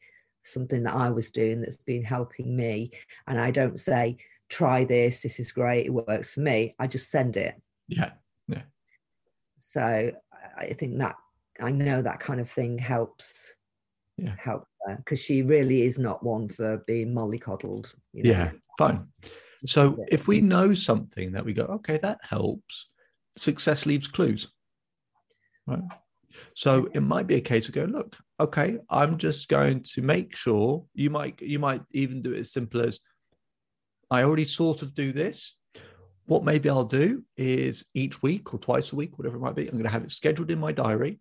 something 0.46 0.82
that 0.84 0.94
I 0.94 1.10
was 1.10 1.30
doing 1.30 1.60
that's 1.60 1.76
been 1.76 2.04
helping 2.04 2.56
me. 2.56 2.90
And 3.26 3.40
I 3.40 3.50
don't 3.50 3.78
say, 3.78 4.16
try 4.48 4.84
this, 4.84 5.22
this 5.22 5.40
is 5.40 5.52
great, 5.52 5.86
it 5.86 5.90
works 5.90 6.34
for 6.34 6.40
me. 6.40 6.74
I 6.78 6.86
just 6.86 7.10
send 7.10 7.36
it. 7.36 7.60
Yeah. 7.88 8.12
Yeah. 8.48 8.62
So 9.60 10.12
I 10.56 10.72
think 10.74 10.98
that 10.98 11.16
I 11.60 11.70
know 11.70 12.02
that 12.02 12.20
kind 12.20 12.40
of 12.40 12.50
thing 12.50 12.78
helps 12.78 13.52
yeah. 14.16 14.34
help 14.38 14.66
her 14.86 14.96
because 14.96 15.20
she 15.20 15.42
really 15.42 15.82
is 15.82 15.98
not 15.98 16.22
one 16.22 16.48
for 16.48 16.78
being 16.86 17.14
mollycoddled. 17.14 17.92
You 18.12 18.22
know? 18.24 18.30
Yeah, 18.30 18.50
fine. 18.78 19.06
So 19.66 19.96
if 20.08 20.28
we 20.28 20.40
know 20.40 20.74
something 20.74 21.32
that 21.32 21.44
we 21.44 21.52
go, 21.52 21.64
okay, 21.64 21.98
that 22.02 22.18
helps, 22.22 22.86
success 23.36 23.86
leaves 23.86 24.06
clues. 24.06 24.48
Right. 25.66 25.82
So 26.54 26.88
it 26.92 27.00
might 27.00 27.26
be 27.26 27.34
a 27.34 27.40
case 27.40 27.66
of 27.66 27.74
going, 27.74 27.92
look, 27.92 28.16
okay, 28.38 28.78
I'm 28.90 29.18
just 29.18 29.48
going 29.48 29.82
to 29.94 30.02
make 30.02 30.36
sure 30.36 30.84
you 30.94 31.10
might 31.10 31.40
you 31.40 31.58
might 31.58 31.82
even 31.92 32.22
do 32.22 32.32
it 32.32 32.40
as 32.40 32.52
simple 32.52 32.82
as 32.82 33.00
I 34.10 34.22
already 34.22 34.44
sort 34.44 34.82
of 34.82 34.94
do 34.94 35.12
this. 35.12 35.54
What 36.26 36.44
maybe 36.44 36.68
I'll 36.68 36.84
do 36.84 37.22
is 37.36 37.84
each 37.94 38.20
week 38.22 38.52
or 38.52 38.58
twice 38.58 38.92
a 38.92 38.96
week, 38.96 39.16
whatever 39.16 39.36
it 39.36 39.40
might 39.40 39.54
be, 39.54 39.66
I'm 39.66 39.74
going 39.74 39.84
to 39.84 39.90
have 39.90 40.04
it 40.04 40.10
scheduled 40.10 40.50
in 40.50 40.58
my 40.58 40.72
diary 40.72 41.20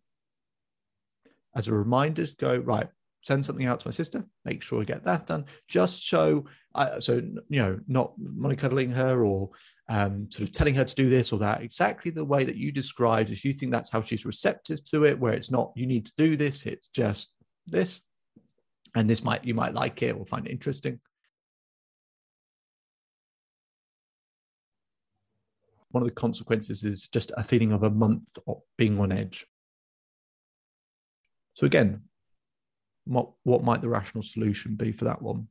as 1.56 1.68
a 1.68 1.74
reminder 1.74 2.26
to 2.26 2.36
go, 2.36 2.58
right, 2.58 2.90
send 3.26 3.44
something 3.44 3.66
out 3.66 3.80
to 3.80 3.88
my 3.88 3.92
sister, 3.92 4.24
make 4.46 4.62
sure 4.62 4.82
I 4.82 4.86
get 4.86 5.04
that 5.06 5.26
done. 5.26 5.46
Just 5.68 6.08
so, 6.08 6.46
uh, 6.76 7.00
so 7.00 7.16
you 7.50 7.62
know, 7.62 7.80
not 7.88 8.14
money 8.18 8.56
cuddling 8.56 8.92
her 8.92 9.26
or 9.26 9.50
um, 9.90 10.30
sort 10.32 10.48
of 10.48 10.54
telling 10.54 10.76
her 10.76 10.84
to 10.84 10.96
do 10.96 11.10
this 11.10 11.32
or 11.32 11.40
that 11.40 11.62
exactly 11.62 12.12
the 12.12 12.24
way 12.24 12.44
that 12.44 12.56
you 12.56 12.72
described. 12.72 13.32
If 13.32 13.44
you 13.44 13.54
think 13.54 13.72
that's 13.72 13.90
how 13.90 14.04
she's 14.04 14.26
receptive 14.26 14.84
to 14.86 15.06
it, 15.06 15.20
where 15.20 15.34
it's 15.34 15.50
not 15.50 15.72
you 15.76 15.88
need 15.88 16.06
to 16.06 16.14
do 16.18 16.38
this, 16.38 16.66
it's 16.66 16.88
just 16.88 17.34
this, 17.66 18.00
and 18.96 19.10
this 19.10 19.24
might 19.24 19.44
you 19.44 19.56
might 19.56 19.74
like 19.74 20.04
it 20.04 20.16
or 20.16 20.26
find 20.26 20.46
it 20.46 20.52
interesting. 20.52 21.00
One 25.90 26.04
of 26.04 26.10
the 26.10 26.14
consequences 26.14 26.84
is 26.84 27.08
just 27.08 27.32
a 27.38 27.44
feeling 27.44 27.72
of 27.72 27.82
a 27.82 27.90
month 27.90 28.38
of 28.48 28.62
being 28.78 29.00
on 29.00 29.12
edge. 29.12 29.48
So 31.54 31.66
again, 31.66 32.02
what 33.06 33.30
what 33.44 33.64
might 33.64 33.82
the 33.82 33.90
rational 33.90 34.24
solution 34.24 34.76
be 34.76 34.92
for 34.92 35.06
that 35.06 35.22
one? 35.22 35.48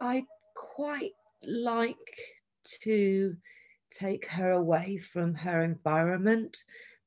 I 0.00 0.24
quite 0.54 1.12
like 1.42 1.96
to 2.82 3.36
take 3.90 4.26
her 4.28 4.52
away 4.52 4.98
from 4.98 5.34
her 5.34 5.62
environment 5.62 6.56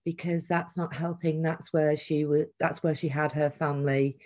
because 0.06 0.48
that's 0.48 0.78
not 0.78 0.94
helping 0.94 1.42
that's 1.42 1.74
where 1.74 1.98
she 1.98 2.26
would 2.26 2.48
that's 2.60 2.82
where 2.82 2.96
she 2.96 3.08
had 3.08 3.32
her 3.32 3.50
family 3.50 4.18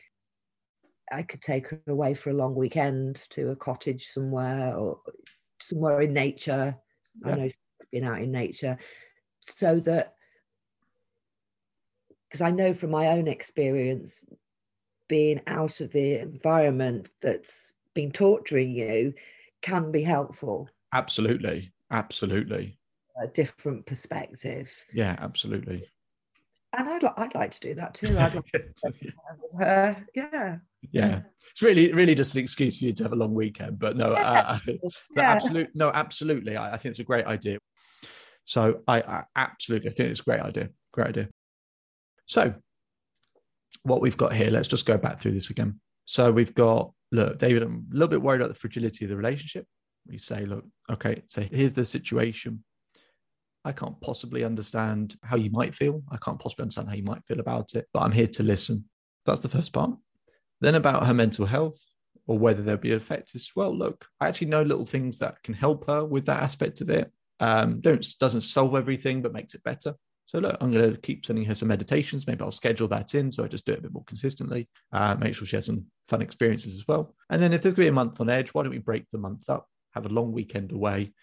i 1.11 1.21
could 1.21 1.41
take 1.41 1.67
her 1.67 1.81
away 1.87 2.13
for 2.13 2.29
a 2.29 2.35
long 2.35 2.55
weekend 2.55 3.15
to 3.29 3.49
a 3.49 3.55
cottage 3.55 4.07
somewhere 4.13 4.75
or 4.75 4.99
somewhere 5.59 6.01
in 6.01 6.13
nature 6.13 6.75
yeah. 7.25 7.31
i 7.31 7.35
know 7.35 7.47
she's 7.47 7.87
been 7.91 8.03
out 8.03 8.21
in 8.21 8.31
nature 8.31 8.77
so 9.41 9.79
that 9.79 10.13
because 12.29 12.41
i 12.41 12.51
know 12.51 12.73
from 12.73 12.91
my 12.91 13.07
own 13.07 13.27
experience 13.27 14.23
being 15.13 15.39
out 15.45 15.79
of 15.79 15.91
the 15.91 16.17
environment 16.17 17.11
that's 17.21 17.73
been 17.93 18.11
torturing 18.11 18.71
you 18.71 19.13
can 19.61 19.91
be 19.91 20.01
helpful. 20.01 20.67
Absolutely. 20.91 21.71
Absolutely. 21.91 22.79
A 23.21 23.27
different 23.27 23.85
perspective. 23.85 24.71
Yeah, 24.91 25.15
absolutely. 25.19 25.87
And 26.75 26.89
I'd, 26.89 27.03
I'd 27.15 27.35
like 27.35 27.51
to 27.51 27.59
do 27.59 27.75
that 27.75 27.93
too. 27.93 28.17
I'd 28.17 28.33
like 28.33 28.51
to 28.51 29.13
her. 29.59 30.03
Yeah. 30.15 30.57
Yeah. 30.91 31.21
It's 31.51 31.61
really, 31.61 31.93
really 31.93 32.15
just 32.15 32.33
an 32.33 32.41
excuse 32.41 32.79
for 32.79 32.85
you 32.85 32.93
to 32.93 33.03
have 33.03 33.13
a 33.13 33.15
long 33.15 33.35
weekend. 33.35 33.77
But 33.77 33.95
no, 33.95 34.13
yeah. 34.13 34.41
uh, 34.47 34.59
yeah. 35.15 35.31
absolutely, 35.31 35.73
no, 35.75 35.91
absolutely. 35.91 36.57
I, 36.57 36.73
I, 36.73 36.77
think 36.77 36.93
it's 36.93 36.99
a 36.99 37.03
great 37.03 37.27
idea. 37.27 37.59
So 38.45 38.81
I, 38.87 39.01
I 39.01 39.23
absolutely 39.35 39.91
I 39.91 39.93
think 39.93 40.09
it's 40.09 40.21
a 40.21 40.23
great 40.23 40.41
idea. 40.41 40.69
Great 40.91 41.09
idea. 41.09 41.29
So 42.25 42.55
what 43.81 44.01
we've 44.01 44.17
got 44.17 44.35
here, 44.35 44.49
let's 44.49 44.67
just 44.67 44.85
go 44.85 44.97
back 44.97 45.19
through 45.19 45.33
this 45.33 45.49
again. 45.49 45.79
So 46.05 46.31
we've 46.31 46.53
got, 46.53 46.91
look, 47.11 47.39
David, 47.39 47.63
I'm 47.63 47.87
a 47.91 47.93
little 47.93 48.07
bit 48.07 48.21
worried 48.21 48.41
about 48.41 48.53
the 48.53 48.59
fragility 48.59 49.05
of 49.05 49.09
the 49.09 49.17
relationship. 49.17 49.65
We 50.07 50.17
say, 50.17 50.45
look, 50.45 50.65
okay, 50.91 51.23
so 51.27 51.41
here's 51.41 51.73
the 51.73 51.85
situation. 51.85 52.63
I 53.65 53.71
can't 53.71 53.99
possibly 54.01 54.43
understand 54.43 55.15
how 55.23 55.37
you 55.37 55.49
might 55.49 55.73
feel. 55.73 56.03
I 56.11 56.17
can't 56.17 56.39
possibly 56.39 56.63
understand 56.63 56.89
how 56.89 56.95
you 56.95 57.03
might 57.03 57.25
feel 57.25 57.39
about 57.39 57.75
it, 57.75 57.87
but 57.93 58.01
I'm 58.01 58.11
here 58.11 58.27
to 58.27 58.43
listen. 58.43 58.85
That's 59.25 59.41
the 59.41 59.49
first 59.49 59.71
part. 59.71 59.91
Then 60.59 60.75
about 60.75 61.07
her 61.07 61.13
mental 61.13 61.45
health 61.45 61.79
or 62.27 62.37
whether 62.37 62.61
there'll 62.61 62.79
be 62.79 62.91
effects 62.91 63.35
is 63.35 63.51
well, 63.55 63.75
look, 63.75 64.05
I 64.19 64.27
actually 64.27 64.47
know 64.47 64.61
little 64.61 64.85
things 64.85 65.17
that 65.19 65.41
can 65.43 65.53
help 65.53 65.87
her 65.87 66.05
with 66.05 66.25
that 66.25 66.41
aspect 66.41 66.81
of 66.81 66.89
it. 66.89 67.11
Um, 67.39 67.81
don't 67.81 68.05
doesn't 68.19 68.41
solve 68.41 68.75
everything, 68.75 69.21
but 69.21 69.33
makes 69.33 69.55
it 69.55 69.63
better. 69.63 69.95
So 70.33 70.41
look, 70.41 70.57
I'm 70.59 70.71
going 70.71 70.91
to 70.91 70.99
keep 70.99 71.25
sending 71.25 71.45
her 71.45 71.53
some 71.53 71.67
meditations. 71.67 72.25
Maybe 72.25 72.41
I'll 72.41 72.51
schedule 72.51 72.87
that 72.87 73.13
in 73.13 73.31
so 73.31 73.43
I 73.43 73.47
just 73.47 73.67
do 73.67 73.73
it 73.73 73.79
a 73.79 73.81
bit 73.83 73.93
more 73.93 74.03
consistently. 74.05 74.67
Uh, 74.91 75.15
make 75.19 75.35
sure 75.35 75.45
she 75.45 75.57
has 75.57 75.67
some 75.67 75.85
fun 76.07 76.23
experiences 76.23 76.73
as 76.73 76.87
well. 76.87 77.13
And 77.29 77.39
then 77.39 77.53
if 77.53 77.61
there's 77.61 77.75
going 77.75 77.85
to 77.85 77.91
be 77.91 77.93
a 77.93 77.93
month 77.93 78.19
on 78.19 78.31
edge, 78.31 78.49
why 78.49 78.63
don't 78.63 78.71
we 78.71 78.79
break 78.79 79.05
the 79.11 79.19
month 79.19 79.47
up, 79.47 79.67
have 79.93 80.07
a 80.07 80.09
long 80.09 80.31
weekend 80.31 80.71
away? 80.71 81.13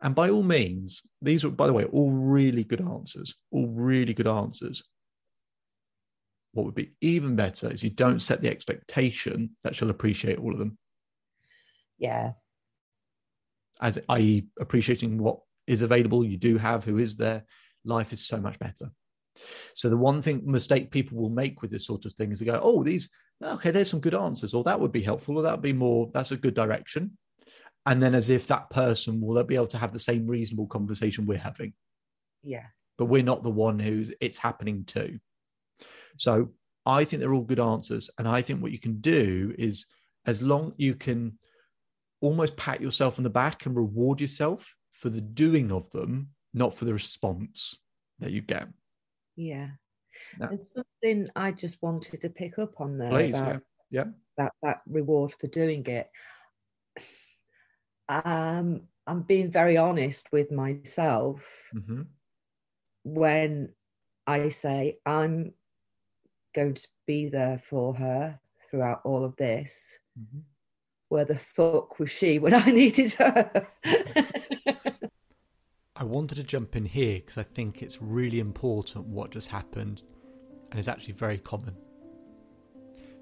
And 0.00 0.14
by 0.14 0.30
all 0.30 0.42
means, 0.42 1.02
these 1.20 1.44
are, 1.44 1.50
by 1.50 1.66
the 1.66 1.74
way, 1.74 1.84
all 1.84 2.10
really 2.10 2.64
good 2.64 2.80
answers, 2.80 3.34
all 3.50 3.66
really 3.66 4.14
good 4.14 4.26
answers. 4.26 4.82
What 6.52 6.64
would 6.64 6.74
be 6.74 6.92
even 7.02 7.36
better 7.36 7.70
is 7.70 7.82
you 7.82 7.90
don't 7.90 8.20
set 8.20 8.40
the 8.40 8.48
expectation 8.48 9.50
that 9.64 9.76
she'll 9.76 9.90
appreciate 9.90 10.38
all 10.38 10.52
of 10.52 10.58
them. 10.58 10.78
Yeah. 11.98 12.32
As 13.82 13.98
i.e., 14.08 14.46
appreciating 14.58 15.18
what 15.18 15.40
is 15.66 15.82
available, 15.82 16.24
you 16.24 16.38
do 16.38 16.56
have, 16.56 16.84
who 16.84 16.96
is 16.96 17.18
there, 17.18 17.44
life 17.86 18.12
is 18.12 18.26
so 18.26 18.38
much 18.38 18.58
better. 18.58 18.90
So 19.74 19.88
the 19.88 19.96
one 19.96 20.22
thing 20.22 20.42
mistake 20.44 20.90
people 20.90 21.18
will 21.18 21.30
make 21.30 21.62
with 21.62 21.70
this 21.70 21.86
sort 21.86 22.04
of 22.06 22.14
thing 22.14 22.32
is 22.32 22.38
they 22.38 22.46
go, 22.46 22.60
"Oh, 22.62 22.82
these 22.82 23.08
okay, 23.42 23.70
there's 23.70 23.90
some 23.90 24.00
good 24.00 24.14
answers, 24.14 24.54
or 24.54 24.64
that 24.64 24.80
would 24.80 24.92
be 24.92 25.02
helpful, 25.02 25.38
or 25.38 25.42
that 25.42 25.52
would 25.52 25.62
be 25.62 25.72
more. 25.72 26.10
That's 26.14 26.32
a 26.32 26.36
good 26.36 26.54
direction." 26.54 27.18
And 27.84 28.02
then, 28.02 28.14
as 28.14 28.30
if 28.30 28.46
that 28.46 28.70
person 28.70 29.20
will 29.20 29.42
be 29.44 29.54
able 29.54 29.66
to 29.68 29.78
have 29.78 29.92
the 29.92 29.98
same 29.98 30.26
reasonable 30.26 30.66
conversation 30.66 31.26
we're 31.26 31.38
having. 31.38 31.74
Yeah. 32.42 32.66
but 32.98 33.06
we're 33.06 33.22
not 33.22 33.42
the 33.42 33.50
one 33.50 33.78
who's 33.78 34.12
it's 34.20 34.38
happening 34.38 34.84
to. 34.86 35.18
So 36.16 36.52
I 36.84 37.04
think 37.04 37.20
they're 37.20 37.34
all 37.34 37.42
good 37.42 37.60
answers. 37.60 38.08
And 38.18 38.26
I 38.26 38.42
think 38.42 38.62
what 38.62 38.72
you 38.72 38.78
can 38.78 39.00
do 39.00 39.54
is 39.58 39.86
as 40.24 40.40
long 40.40 40.72
you 40.76 40.94
can 40.94 41.38
almost 42.20 42.56
pat 42.56 42.80
yourself 42.80 43.18
on 43.18 43.24
the 43.24 43.30
back 43.30 43.66
and 43.66 43.76
reward 43.76 44.20
yourself 44.20 44.74
for 44.92 45.10
the 45.10 45.20
doing 45.20 45.70
of 45.70 45.90
them, 45.90 46.30
not 46.56 46.76
for 46.76 46.86
the 46.86 46.94
response 46.94 47.76
that 48.18 48.32
you 48.32 48.40
get. 48.40 48.66
Yeah. 49.36 49.68
There's 50.38 50.72
something 50.72 51.28
I 51.36 51.52
just 51.52 51.80
wanted 51.82 52.22
to 52.22 52.30
pick 52.30 52.58
up 52.58 52.80
on 52.80 52.96
there 52.96 53.10
Please, 53.10 53.34
about 53.34 53.60
yeah. 53.90 54.04
Yeah. 54.04 54.10
that 54.38 54.52
that 54.62 54.80
reward 54.88 55.34
for 55.38 55.46
doing 55.48 55.84
it. 55.86 56.10
Um, 58.08 58.82
I'm 59.06 59.22
being 59.22 59.50
very 59.50 59.76
honest 59.76 60.26
with 60.32 60.50
myself 60.50 61.44
hmm 61.72 62.02
when 63.04 63.68
I 64.26 64.48
say 64.48 64.98
I'm 65.06 65.52
going 66.54 66.74
to 66.74 66.88
be 67.06 67.28
there 67.28 67.60
for 67.62 67.94
her 67.94 68.40
throughout 68.70 69.02
all 69.04 69.24
of 69.24 69.36
this. 69.36 69.98
hmm 70.18 70.40
Where 71.10 71.26
the 71.26 71.38
fuck 71.38 71.98
was 71.98 72.10
she 72.10 72.38
when 72.38 72.54
I 72.54 72.64
needed 72.72 73.12
her? 73.12 73.68
I 75.98 76.04
wanted 76.04 76.34
to 76.34 76.42
jump 76.42 76.76
in 76.76 76.84
here 76.84 77.20
because 77.20 77.38
I 77.38 77.42
think 77.42 77.80
it's 77.80 78.02
really 78.02 78.38
important 78.38 79.06
what 79.06 79.30
just 79.30 79.48
happened 79.48 80.02
and 80.70 80.78
is 80.78 80.88
actually 80.88 81.14
very 81.14 81.38
common. 81.38 81.74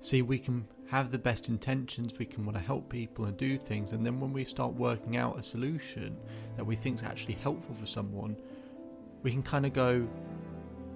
See, 0.01 0.23
we 0.23 0.41
can 0.41 0.67
have 0.89 1.13
the 1.13 1.19
best 1.19 1.49
intentions, 1.49 2.19
we 2.19 2.27
can 2.27 2.45
want 2.45 2.59
to 2.59 2.63
help 2.63 2.89
people 2.89 3.27
and 3.27 3.37
do 3.37 3.59
things, 3.59 3.93
and 3.93 4.05
then 4.05 4.19
when 4.19 4.33
we 4.33 4.45
start 4.45 4.75
working 4.75 5.17
out 5.17 5.39
a 5.39 5.43
solution 5.43 6.17
that 6.57 6.65
we 6.65 6.75
think 6.75 6.97
is 6.97 7.05
actually 7.05 7.35
helpful 7.35 7.77
for 7.77 7.87
someone, 7.87 8.37
we 9.23 9.31
can 9.31 9.43
kind 9.43 9.67
of 9.67 9.73
go, 9.73 10.07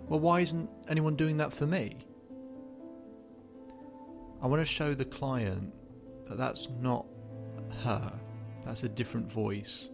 well, 0.09 0.19
why 0.19 0.41
isn't 0.41 0.69
anyone 0.89 1.15
doing 1.15 1.37
that 1.37 1.53
for 1.53 1.67
me? 1.67 1.97
I 4.43 4.49
want 4.49 4.61
to 4.61 4.67
show 4.67 4.95
the 4.95 5.05
client 5.05 5.73
that 6.29 6.39
that's 6.39 6.69
not 6.81 7.07
her, 7.85 8.13
that's 8.65 8.83
a 8.83 8.89
different 8.89 9.33
voice 9.33 9.91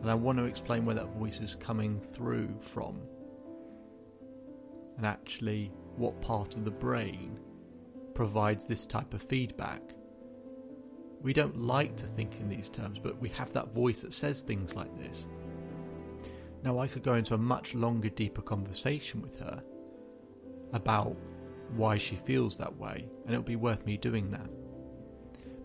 and 0.00 0.10
I 0.10 0.14
want 0.14 0.38
to 0.38 0.44
explain 0.44 0.84
where 0.84 0.94
that 0.96 1.14
voice 1.14 1.40
is 1.40 1.54
coming 1.54 2.00
through 2.00 2.54
from. 2.60 3.00
And 4.96 5.06
actually, 5.06 5.72
what 5.96 6.20
part 6.20 6.54
of 6.54 6.64
the 6.64 6.70
brain 6.70 7.38
provides 8.14 8.66
this 8.66 8.84
type 8.84 9.14
of 9.14 9.22
feedback. 9.22 9.80
We 11.22 11.32
don't 11.32 11.56
like 11.56 11.96
to 11.96 12.06
think 12.06 12.34
in 12.40 12.48
these 12.48 12.68
terms, 12.68 12.98
but 12.98 13.20
we 13.20 13.28
have 13.30 13.52
that 13.52 13.72
voice 13.72 14.02
that 14.02 14.12
says 14.12 14.42
things 14.42 14.74
like 14.74 14.96
this. 14.98 15.26
Now, 16.64 16.78
I 16.78 16.88
could 16.88 17.02
go 17.02 17.14
into 17.14 17.34
a 17.34 17.38
much 17.38 17.74
longer, 17.74 18.08
deeper 18.08 18.42
conversation 18.42 19.22
with 19.22 19.38
her 19.38 19.62
about 20.72 21.16
why 21.76 21.96
she 21.96 22.16
feels 22.16 22.56
that 22.56 22.76
way, 22.76 23.08
and 23.24 23.32
it'll 23.32 23.44
be 23.44 23.56
worth 23.56 23.86
me 23.86 23.96
doing 23.96 24.30
that. 24.30 24.50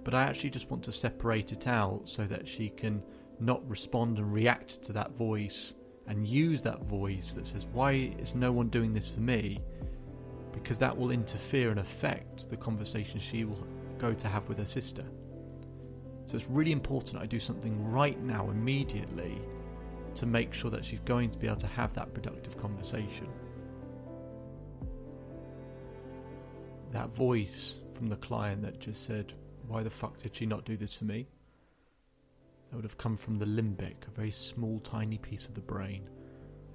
But 0.03 0.13
I 0.13 0.23
actually 0.23 0.51
just 0.51 0.69
want 0.69 0.83
to 0.83 0.91
separate 0.91 1.51
it 1.51 1.67
out 1.67 2.01
so 2.05 2.25
that 2.25 2.47
she 2.47 2.69
can 2.69 3.01
not 3.39 3.67
respond 3.69 4.17
and 4.17 4.33
react 4.33 4.83
to 4.83 4.93
that 4.93 5.11
voice 5.11 5.73
and 6.07 6.27
use 6.27 6.61
that 6.61 6.83
voice 6.83 7.33
that 7.33 7.47
says, 7.47 7.65
Why 7.71 8.13
is 8.19 8.35
no 8.35 8.51
one 8.51 8.69
doing 8.69 8.91
this 8.91 9.09
for 9.09 9.21
me? 9.21 9.59
Because 10.51 10.77
that 10.79 10.95
will 10.95 11.11
interfere 11.11 11.71
and 11.71 11.79
affect 11.79 12.49
the 12.49 12.57
conversation 12.57 13.19
she 13.19 13.45
will 13.45 13.67
go 13.97 14.13
to 14.13 14.27
have 14.27 14.47
with 14.47 14.57
her 14.57 14.65
sister. 14.65 15.03
So 16.25 16.37
it's 16.37 16.49
really 16.49 16.71
important 16.71 17.21
I 17.21 17.25
do 17.25 17.39
something 17.39 17.89
right 17.89 18.21
now, 18.21 18.49
immediately, 18.49 19.41
to 20.15 20.25
make 20.25 20.53
sure 20.53 20.71
that 20.71 20.85
she's 20.85 20.99
going 21.01 21.31
to 21.31 21.37
be 21.37 21.47
able 21.47 21.57
to 21.57 21.67
have 21.67 21.93
that 21.93 22.13
productive 22.13 22.57
conversation. 22.57 23.27
That 26.91 27.09
voice 27.09 27.77
from 27.93 28.07
the 28.07 28.15
client 28.17 28.61
that 28.61 28.79
just 28.79 29.05
said, 29.05 29.33
Why 29.67 29.83
the 29.83 29.89
fuck 29.89 30.21
did 30.21 30.35
she 30.35 30.45
not 30.45 30.65
do 30.65 30.77
this 30.77 30.93
for 30.93 31.05
me? 31.05 31.27
That 32.73 32.77
would 32.77 32.85
have 32.85 32.97
come 32.97 33.15
from 33.15 33.37
the 33.37 33.45
limbic, 33.45 34.07
a 34.07 34.11
very 34.15 34.31
small, 34.31 34.79
tiny 34.79 35.19
piece 35.19 35.45
of 35.45 35.53
the 35.53 35.61
brain. 35.61 36.09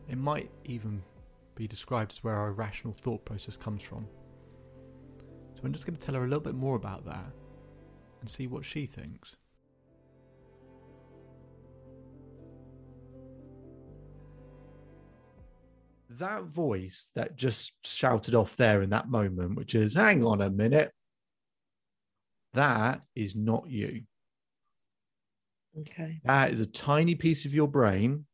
It 0.08 0.16
might 0.16 0.48
even 0.64 1.02
be 1.56 1.66
described 1.66 2.12
as 2.12 2.22
where 2.22 2.36
our 2.36 2.52
rational 2.52 2.94
thought 2.94 3.24
process 3.24 3.56
comes 3.56 3.82
from. 3.82 4.06
So 5.56 5.62
I'm 5.64 5.72
just 5.72 5.86
going 5.86 5.96
to 5.96 6.00
tell 6.00 6.14
her 6.14 6.22
a 6.22 6.28
little 6.28 6.38
bit 6.38 6.54
more 6.54 6.76
about 6.76 7.04
that 7.06 7.32
and 8.20 8.30
see 8.30 8.46
what 8.46 8.64
she 8.64 8.86
thinks. 8.86 9.34
That 16.10 16.44
voice 16.44 17.10
that 17.16 17.34
just 17.34 17.72
shouted 17.84 18.36
off 18.36 18.56
there 18.56 18.82
in 18.82 18.90
that 18.90 19.08
moment, 19.08 19.56
which 19.56 19.74
is, 19.74 19.94
hang 19.94 20.24
on 20.24 20.42
a 20.42 20.48
minute, 20.48 20.92
that 22.54 23.00
is 23.16 23.34
not 23.34 23.68
you. 23.68 24.02
Okay. 25.80 26.20
That 26.24 26.52
is 26.52 26.60
a 26.60 26.66
tiny 26.66 27.14
piece 27.14 27.44
of 27.44 27.54
your 27.54 27.68
brain 27.68 28.26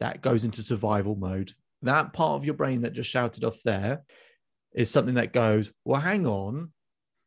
that 0.00 0.22
goes 0.22 0.44
into 0.44 0.62
survival 0.62 1.16
mode. 1.16 1.52
That 1.82 2.12
part 2.12 2.36
of 2.36 2.44
your 2.44 2.54
brain 2.54 2.82
that 2.82 2.92
just 2.92 3.10
shouted 3.10 3.44
off 3.44 3.62
there 3.64 4.02
is 4.74 4.90
something 4.90 5.14
that 5.14 5.32
goes, 5.32 5.72
well, 5.84 6.00
hang 6.00 6.26
on, 6.26 6.72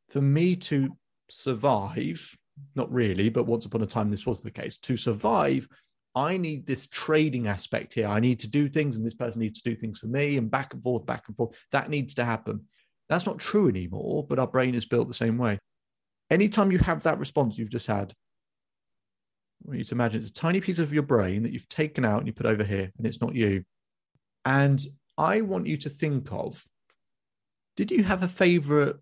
for 0.10 0.22
me 0.22 0.56
to 0.58 0.96
survive, 1.30 2.38
not 2.76 2.92
really, 2.92 3.30
but 3.30 3.46
once 3.46 3.66
upon 3.66 3.82
a 3.82 3.86
time 3.86 4.10
this 4.10 4.26
was 4.26 4.42
the 4.42 4.52
case, 4.52 4.78
to 4.80 4.98
survive, 4.98 5.68
I 6.14 6.38
need 6.38 6.66
this 6.66 6.88
trading 6.88 7.48
aspect 7.48 7.94
here. 7.94 8.08
I 8.08 8.20
need 8.20 8.40
to 8.40 8.50
do 8.50 8.68
things, 8.68 8.98
and 8.98 9.06
this 9.06 9.14
person 9.14 9.42
needs 9.42 9.62
to 9.62 9.70
do 9.70 9.76
things 9.76 10.00
for 10.00 10.08
me, 10.08 10.38
and 10.38 10.52
back 10.52 10.74
and 10.74 10.84
forth, 10.84 11.06
back 11.06 11.24
and 11.28 11.38
forth. 11.38 11.56
That 11.72 11.90
needs 11.90 12.14
to 12.16 12.26
happen. 12.26 12.66
That's 13.08 13.26
not 13.26 13.40
true 13.40 13.70
anymore, 13.70 14.26
but 14.28 14.40
our 14.40 14.48
brain 14.48 14.76
is 14.76 14.86
built 14.86 15.08
the 15.08 15.14
same 15.14 15.38
way. 15.38 15.60
Anytime 16.30 16.72
you 16.72 16.80
have 16.80 17.04
that 17.04 17.20
response 17.20 17.58
you've 17.58 17.70
just 17.70 17.88
had, 17.88 18.14
I 19.64 19.68
want 19.68 19.80
you 19.80 19.86
to 19.86 19.96
imagine 19.96 20.22
it's 20.22 20.32
a 20.32 20.34
tiny 20.34 20.60
piece 20.60 20.80
of 20.80 20.94
your 20.94 21.04
brain 21.04 21.44
that 21.44 21.52
you've 21.52 21.70
taken 21.70 22.04
out 22.04 22.20
and 22.20 22.28
you 22.28 22.34
put 22.34 22.46
over 22.46 22.64
here, 22.64 22.92
and 22.98 23.06
it's 23.06 23.22
not 23.22 23.36
you. 23.36 23.64
And 24.44 24.84
I 25.18 25.42
want 25.42 25.68
you 25.68 25.78
to 25.78 25.90
think 25.90 26.32
of 26.32 26.66
did 27.76 27.92
you 27.92 28.04
have 28.04 28.24
a 28.24 28.28
favorite? 28.28 28.98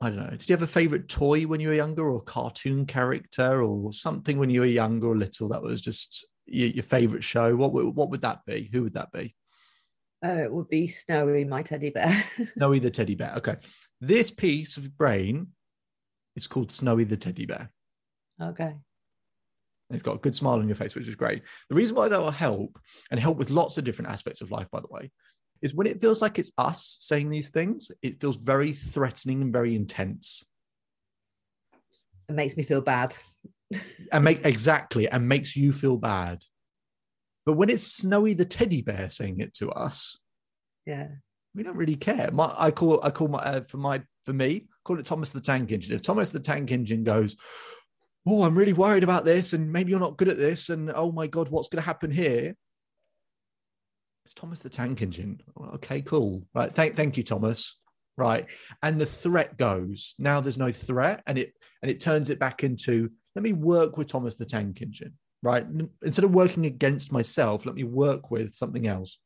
I 0.00 0.10
don't 0.10 0.18
know. 0.18 0.30
Did 0.30 0.48
you 0.48 0.54
have 0.54 0.62
a 0.62 0.66
favorite 0.66 1.08
toy 1.08 1.42
when 1.46 1.60
you 1.60 1.68
were 1.68 1.74
younger, 1.74 2.08
or 2.08 2.20
cartoon 2.20 2.86
character, 2.86 3.62
or 3.62 3.92
something 3.92 4.38
when 4.38 4.50
you 4.50 4.60
were 4.60 4.66
younger 4.66 5.08
or 5.08 5.16
little 5.16 5.48
that 5.48 5.62
was 5.62 5.80
just 5.80 6.26
your, 6.46 6.68
your 6.68 6.84
favorite 6.84 7.24
show? 7.24 7.54
What 7.54 7.72
would, 7.72 7.94
what 7.94 8.10
would 8.10 8.22
that 8.22 8.40
be? 8.46 8.70
Who 8.72 8.82
would 8.84 8.94
that 8.94 9.12
be? 9.12 9.34
Oh, 10.24 10.36
it 10.36 10.52
would 10.52 10.68
be 10.68 10.88
Snowy, 10.88 11.44
my 11.44 11.62
teddy 11.62 11.90
bear. 11.90 12.24
Snowy 12.56 12.78
the 12.80 12.90
teddy 12.90 13.14
bear. 13.14 13.34
Okay. 13.36 13.56
This 14.00 14.30
piece 14.30 14.76
of 14.76 14.96
brain 14.96 15.48
is 16.34 16.46
called 16.46 16.72
Snowy 16.72 17.04
the 17.04 17.16
teddy 17.16 17.46
bear. 17.46 17.70
okay. 18.40 18.74
And 19.90 19.96
It's 19.96 20.02
got 20.02 20.16
a 20.16 20.20
good 20.20 20.34
smile 20.34 20.58
on 20.58 20.68
your 20.68 20.76
face, 20.76 20.94
which 20.94 21.08
is 21.08 21.14
great. 21.14 21.42
The 21.70 21.74
reason 21.74 21.96
why 21.96 22.08
that 22.08 22.20
will 22.20 22.30
help 22.30 22.78
and 23.10 23.18
help 23.18 23.38
with 23.38 23.50
lots 23.50 23.78
of 23.78 23.84
different 23.84 24.10
aspects 24.10 24.40
of 24.40 24.50
life, 24.50 24.68
by 24.70 24.80
the 24.80 24.88
way, 24.90 25.10
is 25.62 25.74
when 25.74 25.86
it 25.86 26.00
feels 26.00 26.20
like 26.20 26.38
it's 26.38 26.52
us 26.58 26.96
saying 27.00 27.30
these 27.30 27.48
things, 27.48 27.90
it 28.02 28.20
feels 28.20 28.36
very 28.36 28.72
threatening 28.74 29.42
and 29.42 29.52
very 29.52 29.74
intense. 29.74 30.44
It 32.28 32.34
makes 32.34 32.56
me 32.56 32.62
feel 32.62 32.80
bad. 32.82 33.16
And 34.12 34.24
make 34.24 34.44
exactly 34.44 35.08
and 35.08 35.28
makes 35.28 35.56
you 35.56 35.72
feel 35.72 35.96
bad. 35.96 36.42
But 37.44 37.54
when 37.54 37.70
it's 37.70 37.82
Snowy 37.82 38.34
the 38.34 38.44
teddy 38.44 38.82
bear 38.82 39.08
saying 39.10 39.40
it 39.40 39.54
to 39.54 39.70
us, 39.70 40.18
Yeah. 40.86 41.08
we 41.54 41.62
don't 41.62 41.76
really 41.76 41.96
care. 41.96 42.30
My, 42.30 42.54
I 42.56 42.70
call 42.70 43.00
I 43.02 43.10
call 43.10 43.28
my 43.28 43.38
uh, 43.38 43.60
for 43.64 43.78
my 43.78 44.02
for 44.26 44.32
me 44.32 44.68
call 44.84 44.98
it 44.98 45.06
Thomas 45.06 45.30
the 45.30 45.40
Tank 45.40 45.70
Engine. 45.72 45.94
If 45.94 46.02
Thomas 46.02 46.30
the 46.30 46.40
Tank 46.40 46.70
Engine 46.70 47.04
goes, 47.04 47.36
oh, 48.28 48.42
I'm 48.42 48.56
really 48.56 48.72
worried 48.72 49.04
about 49.04 49.24
this, 49.24 49.52
and 49.52 49.72
maybe 49.72 49.90
you're 49.90 50.00
not 50.00 50.18
good 50.18 50.28
at 50.28 50.38
this, 50.38 50.68
and 50.68 50.90
oh 50.94 51.10
my 51.10 51.26
god, 51.26 51.48
what's 51.48 51.68
going 51.68 51.82
to 51.82 51.86
happen 51.86 52.10
here? 52.10 52.54
It's 54.24 54.34
Thomas 54.34 54.60
the 54.60 54.68
Tank 54.68 55.00
Engine. 55.00 55.40
Okay, 55.74 56.02
cool. 56.02 56.42
Right, 56.54 56.74
thank 56.74 56.96
thank 56.96 57.16
you, 57.16 57.22
Thomas. 57.22 57.78
Right, 58.16 58.46
and 58.82 59.00
the 59.00 59.06
threat 59.06 59.56
goes 59.56 60.14
now. 60.18 60.40
There's 60.40 60.58
no 60.58 60.72
threat, 60.72 61.22
and 61.26 61.38
it 61.38 61.52
and 61.82 61.90
it 61.90 62.00
turns 62.00 62.28
it 62.28 62.38
back 62.38 62.62
into 62.64 63.10
let 63.34 63.42
me 63.42 63.52
work 63.52 63.96
with 63.96 64.08
Thomas 64.08 64.36
the 64.36 64.44
Tank 64.44 64.82
Engine. 64.82 65.14
Right, 65.42 65.64
instead 66.02 66.24
of 66.24 66.32
working 66.32 66.66
against 66.66 67.12
myself, 67.12 67.64
let 67.64 67.76
me 67.76 67.84
work 67.84 68.30
with 68.30 68.54
something 68.54 68.86
else. 68.86 69.18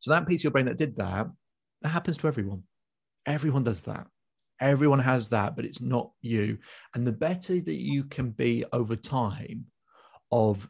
So 0.00 0.10
that 0.10 0.26
piece 0.26 0.40
of 0.40 0.44
your 0.44 0.50
brain 0.50 0.66
that 0.66 0.76
did 0.76 0.96
that, 0.96 1.28
that 1.82 1.88
happens 1.88 2.18
to 2.18 2.26
everyone. 2.26 2.64
Everyone 3.24 3.64
does 3.64 3.84
that. 3.84 4.06
Everyone 4.60 5.00
has 5.00 5.30
that, 5.30 5.56
but 5.56 5.64
it's 5.64 5.80
not 5.80 6.12
you. 6.20 6.58
And 6.94 7.06
the 7.06 7.12
better 7.12 7.60
that 7.60 7.80
you 7.80 8.04
can 8.04 8.30
be 8.30 8.64
over 8.72 8.96
time 8.96 9.66
of 10.30 10.68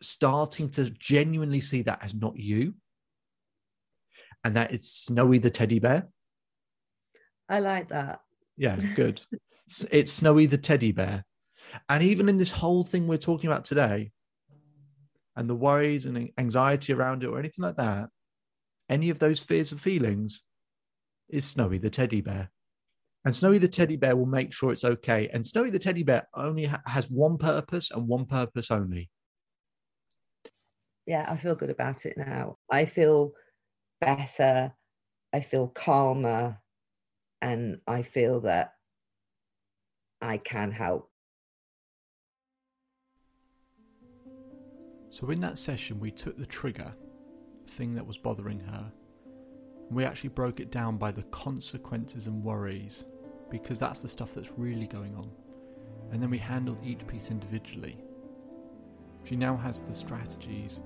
starting 0.00 0.68
to 0.70 0.90
genuinely 0.90 1.60
see 1.60 1.82
that 1.82 2.02
as 2.02 2.14
not 2.14 2.38
you, 2.38 2.74
and 4.44 4.56
that 4.56 4.72
it's 4.72 4.90
Snowy 4.90 5.38
the 5.38 5.50
teddy 5.50 5.78
bear. 5.78 6.08
I 7.48 7.60
like 7.60 7.88
that. 7.88 8.20
Yeah, 8.56 8.76
good. 8.94 9.20
It's 9.90 10.12
Snowy 10.12 10.46
the 10.46 10.58
teddy 10.58 10.92
bear. 10.92 11.24
And 11.88 12.02
even 12.02 12.28
in 12.28 12.36
this 12.36 12.52
whole 12.52 12.84
thing 12.84 13.06
we're 13.06 13.18
talking 13.18 13.50
about 13.50 13.64
today, 13.64 14.12
and 15.36 15.50
the 15.50 15.54
worries 15.54 16.06
and 16.06 16.30
anxiety 16.38 16.92
around 16.92 17.24
it 17.24 17.26
or 17.26 17.38
anything 17.38 17.64
like 17.64 17.76
that, 17.76 18.10
any 18.88 19.10
of 19.10 19.18
those 19.18 19.40
fears 19.40 19.72
and 19.72 19.80
feelings, 19.80 20.42
is 21.28 21.44
Snowy 21.44 21.78
the 21.78 21.90
teddy 21.90 22.20
bear. 22.20 22.50
And 23.24 23.34
Snowy 23.34 23.58
the 23.58 23.68
teddy 23.68 23.96
bear 23.96 24.16
will 24.16 24.26
make 24.26 24.52
sure 24.52 24.70
it's 24.70 24.84
okay. 24.84 25.28
And 25.32 25.46
Snowy 25.46 25.70
the 25.70 25.78
teddy 25.78 26.02
bear 26.02 26.28
only 26.34 26.66
ha- 26.66 26.82
has 26.86 27.10
one 27.10 27.38
purpose 27.38 27.90
and 27.90 28.06
one 28.06 28.26
purpose 28.26 28.70
only. 28.70 29.10
Yeah, 31.06 31.24
I 31.28 31.36
feel 31.36 31.54
good 31.54 31.70
about 31.70 32.04
it 32.04 32.18
now. 32.18 32.58
I 32.70 32.84
feel 32.84 33.32
better. 34.00 34.74
I 35.32 35.40
feel 35.40 35.68
calmer. 35.68 36.58
And 37.40 37.78
I 37.86 38.02
feel 38.02 38.40
that 38.40 38.72
I 40.20 40.38
can 40.38 40.70
help. 40.70 41.10
So, 45.10 45.30
in 45.30 45.38
that 45.40 45.58
session, 45.58 46.00
we 46.00 46.10
took 46.10 46.36
the 46.36 46.46
trigger, 46.46 46.94
the 47.64 47.70
thing 47.70 47.94
that 47.94 48.06
was 48.06 48.16
bothering 48.18 48.60
her, 48.60 48.92
and 49.88 49.96
we 49.96 50.04
actually 50.04 50.30
broke 50.30 50.58
it 50.58 50.70
down 50.70 50.96
by 50.96 51.12
the 51.12 51.22
consequences 51.24 52.26
and 52.26 52.42
worries 52.42 53.04
because 53.54 53.78
that's 53.78 54.02
the 54.02 54.08
stuff 54.08 54.34
that's 54.34 54.50
really 54.58 54.88
going 54.88 55.14
on. 55.14 55.30
And 56.10 56.20
then 56.20 56.28
we 56.28 56.38
handle 56.38 56.76
each 56.82 57.06
piece 57.06 57.30
individually. 57.30 57.96
She 59.22 59.36
now 59.36 59.56
has 59.56 59.80
the 59.80 59.94
strategies 59.94 60.80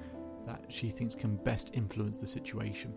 that 0.44 0.62
she 0.68 0.90
thinks 0.90 1.14
can 1.14 1.36
best 1.36 1.70
influence 1.72 2.20
the 2.20 2.26
situation. 2.26 2.92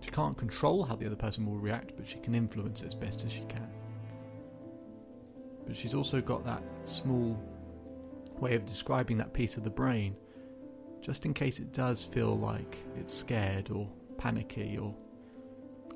She 0.00 0.10
can't 0.10 0.38
control 0.38 0.84
how 0.84 0.96
the 0.96 1.04
other 1.04 1.16
person 1.16 1.44
will 1.44 1.58
react, 1.58 1.92
but 1.98 2.08
she 2.08 2.18
can 2.18 2.34
influence 2.34 2.80
it 2.80 2.86
as 2.86 2.94
best 2.94 3.26
as 3.26 3.30
she 3.30 3.44
can. 3.44 3.68
But 5.66 5.76
she's 5.76 5.92
also 5.92 6.22
got 6.22 6.42
that 6.46 6.62
small 6.86 7.38
way 8.38 8.54
of 8.54 8.64
describing 8.64 9.18
that 9.18 9.34
piece 9.34 9.58
of 9.58 9.64
the 9.64 9.70
brain, 9.70 10.16
just 11.02 11.26
in 11.26 11.34
case 11.34 11.58
it 11.58 11.74
does 11.74 12.06
feel 12.06 12.38
like 12.38 12.78
it's 12.98 13.12
scared 13.12 13.70
or 13.70 13.86
panicky 14.16 14.78
or 14.78 14.94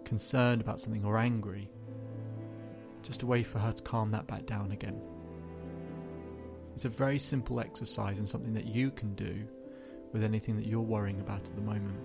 concerned 0.04 0.60
about 0.60 0.78
something 0.78 1.06
or 1.06 1.16
angry. 1.16 1.70
Just 3.04 3.22
a 3.22 3.26
way 3.26 3.42
for 3.42 3.58
her 3.58 3.72
to 3.72 3.82
calm 3.82 4.08
that 4.10 4.26
back 4.26 4.46
down 4.46 4.72
again. 4.72 5.00
It's 6.74 6.86
a 6.86 6.88
very 6.88 7.18
simple 7.18 7.60
exercise 7.60 8.18
and 8.18 8.28
something 8.28 8.54
that 8.54 8.66
you 8.66 8.90
can 8.90 9.14
do 9.14 9.46
with 10.12 10.24
anything 10.24 10.56
that 10.56 10.66
you're 10.66 10.80
worrying 10.80 11.20
about 11.20 11.46
at 11.46 11.54
the 11.54 11.60
moment. 11.60 11.98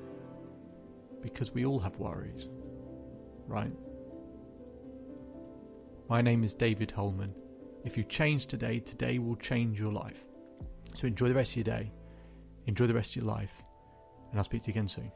Because 1.22 1.54
we 1.54 1.66
all 1.66 1.80
have 1.80 1.96
worries, 1.98 2.50
right? 3.48 3.72
My 6.10 6.22
name 6.22 6.44
is 6.44 6.54
David 6.54 6.92
Hulman. 6.92 7.34
If 7.86 7.98
you 7.98 8.04
change 8.04 8.48
today, 8.48 8.80
today 8.80 9.20
will 9.20 9.38
change 9.38 9.80
your 9.80 9.94
life. 9.94 10.24
So 10.94 11.08
enjoy 11.08 11.30
the 11.30 11.36
rest 11.36 11.52
of 11.52 11.58
your 11.58 11.78
day, 11.78 11.92
enjoy 12.66 12.88
the 12.88 12.94
rest 12.94 13.12
of 13.12 13.24
your 13.24 13.26
life, 13.26 13.64
and 14.32 14.40
I'll 14.40 14.44
speak 14.44 14.64
to 14.64 14.68
you 14.68 14.74
again 14.74 14.88
soon. 14.88 15.12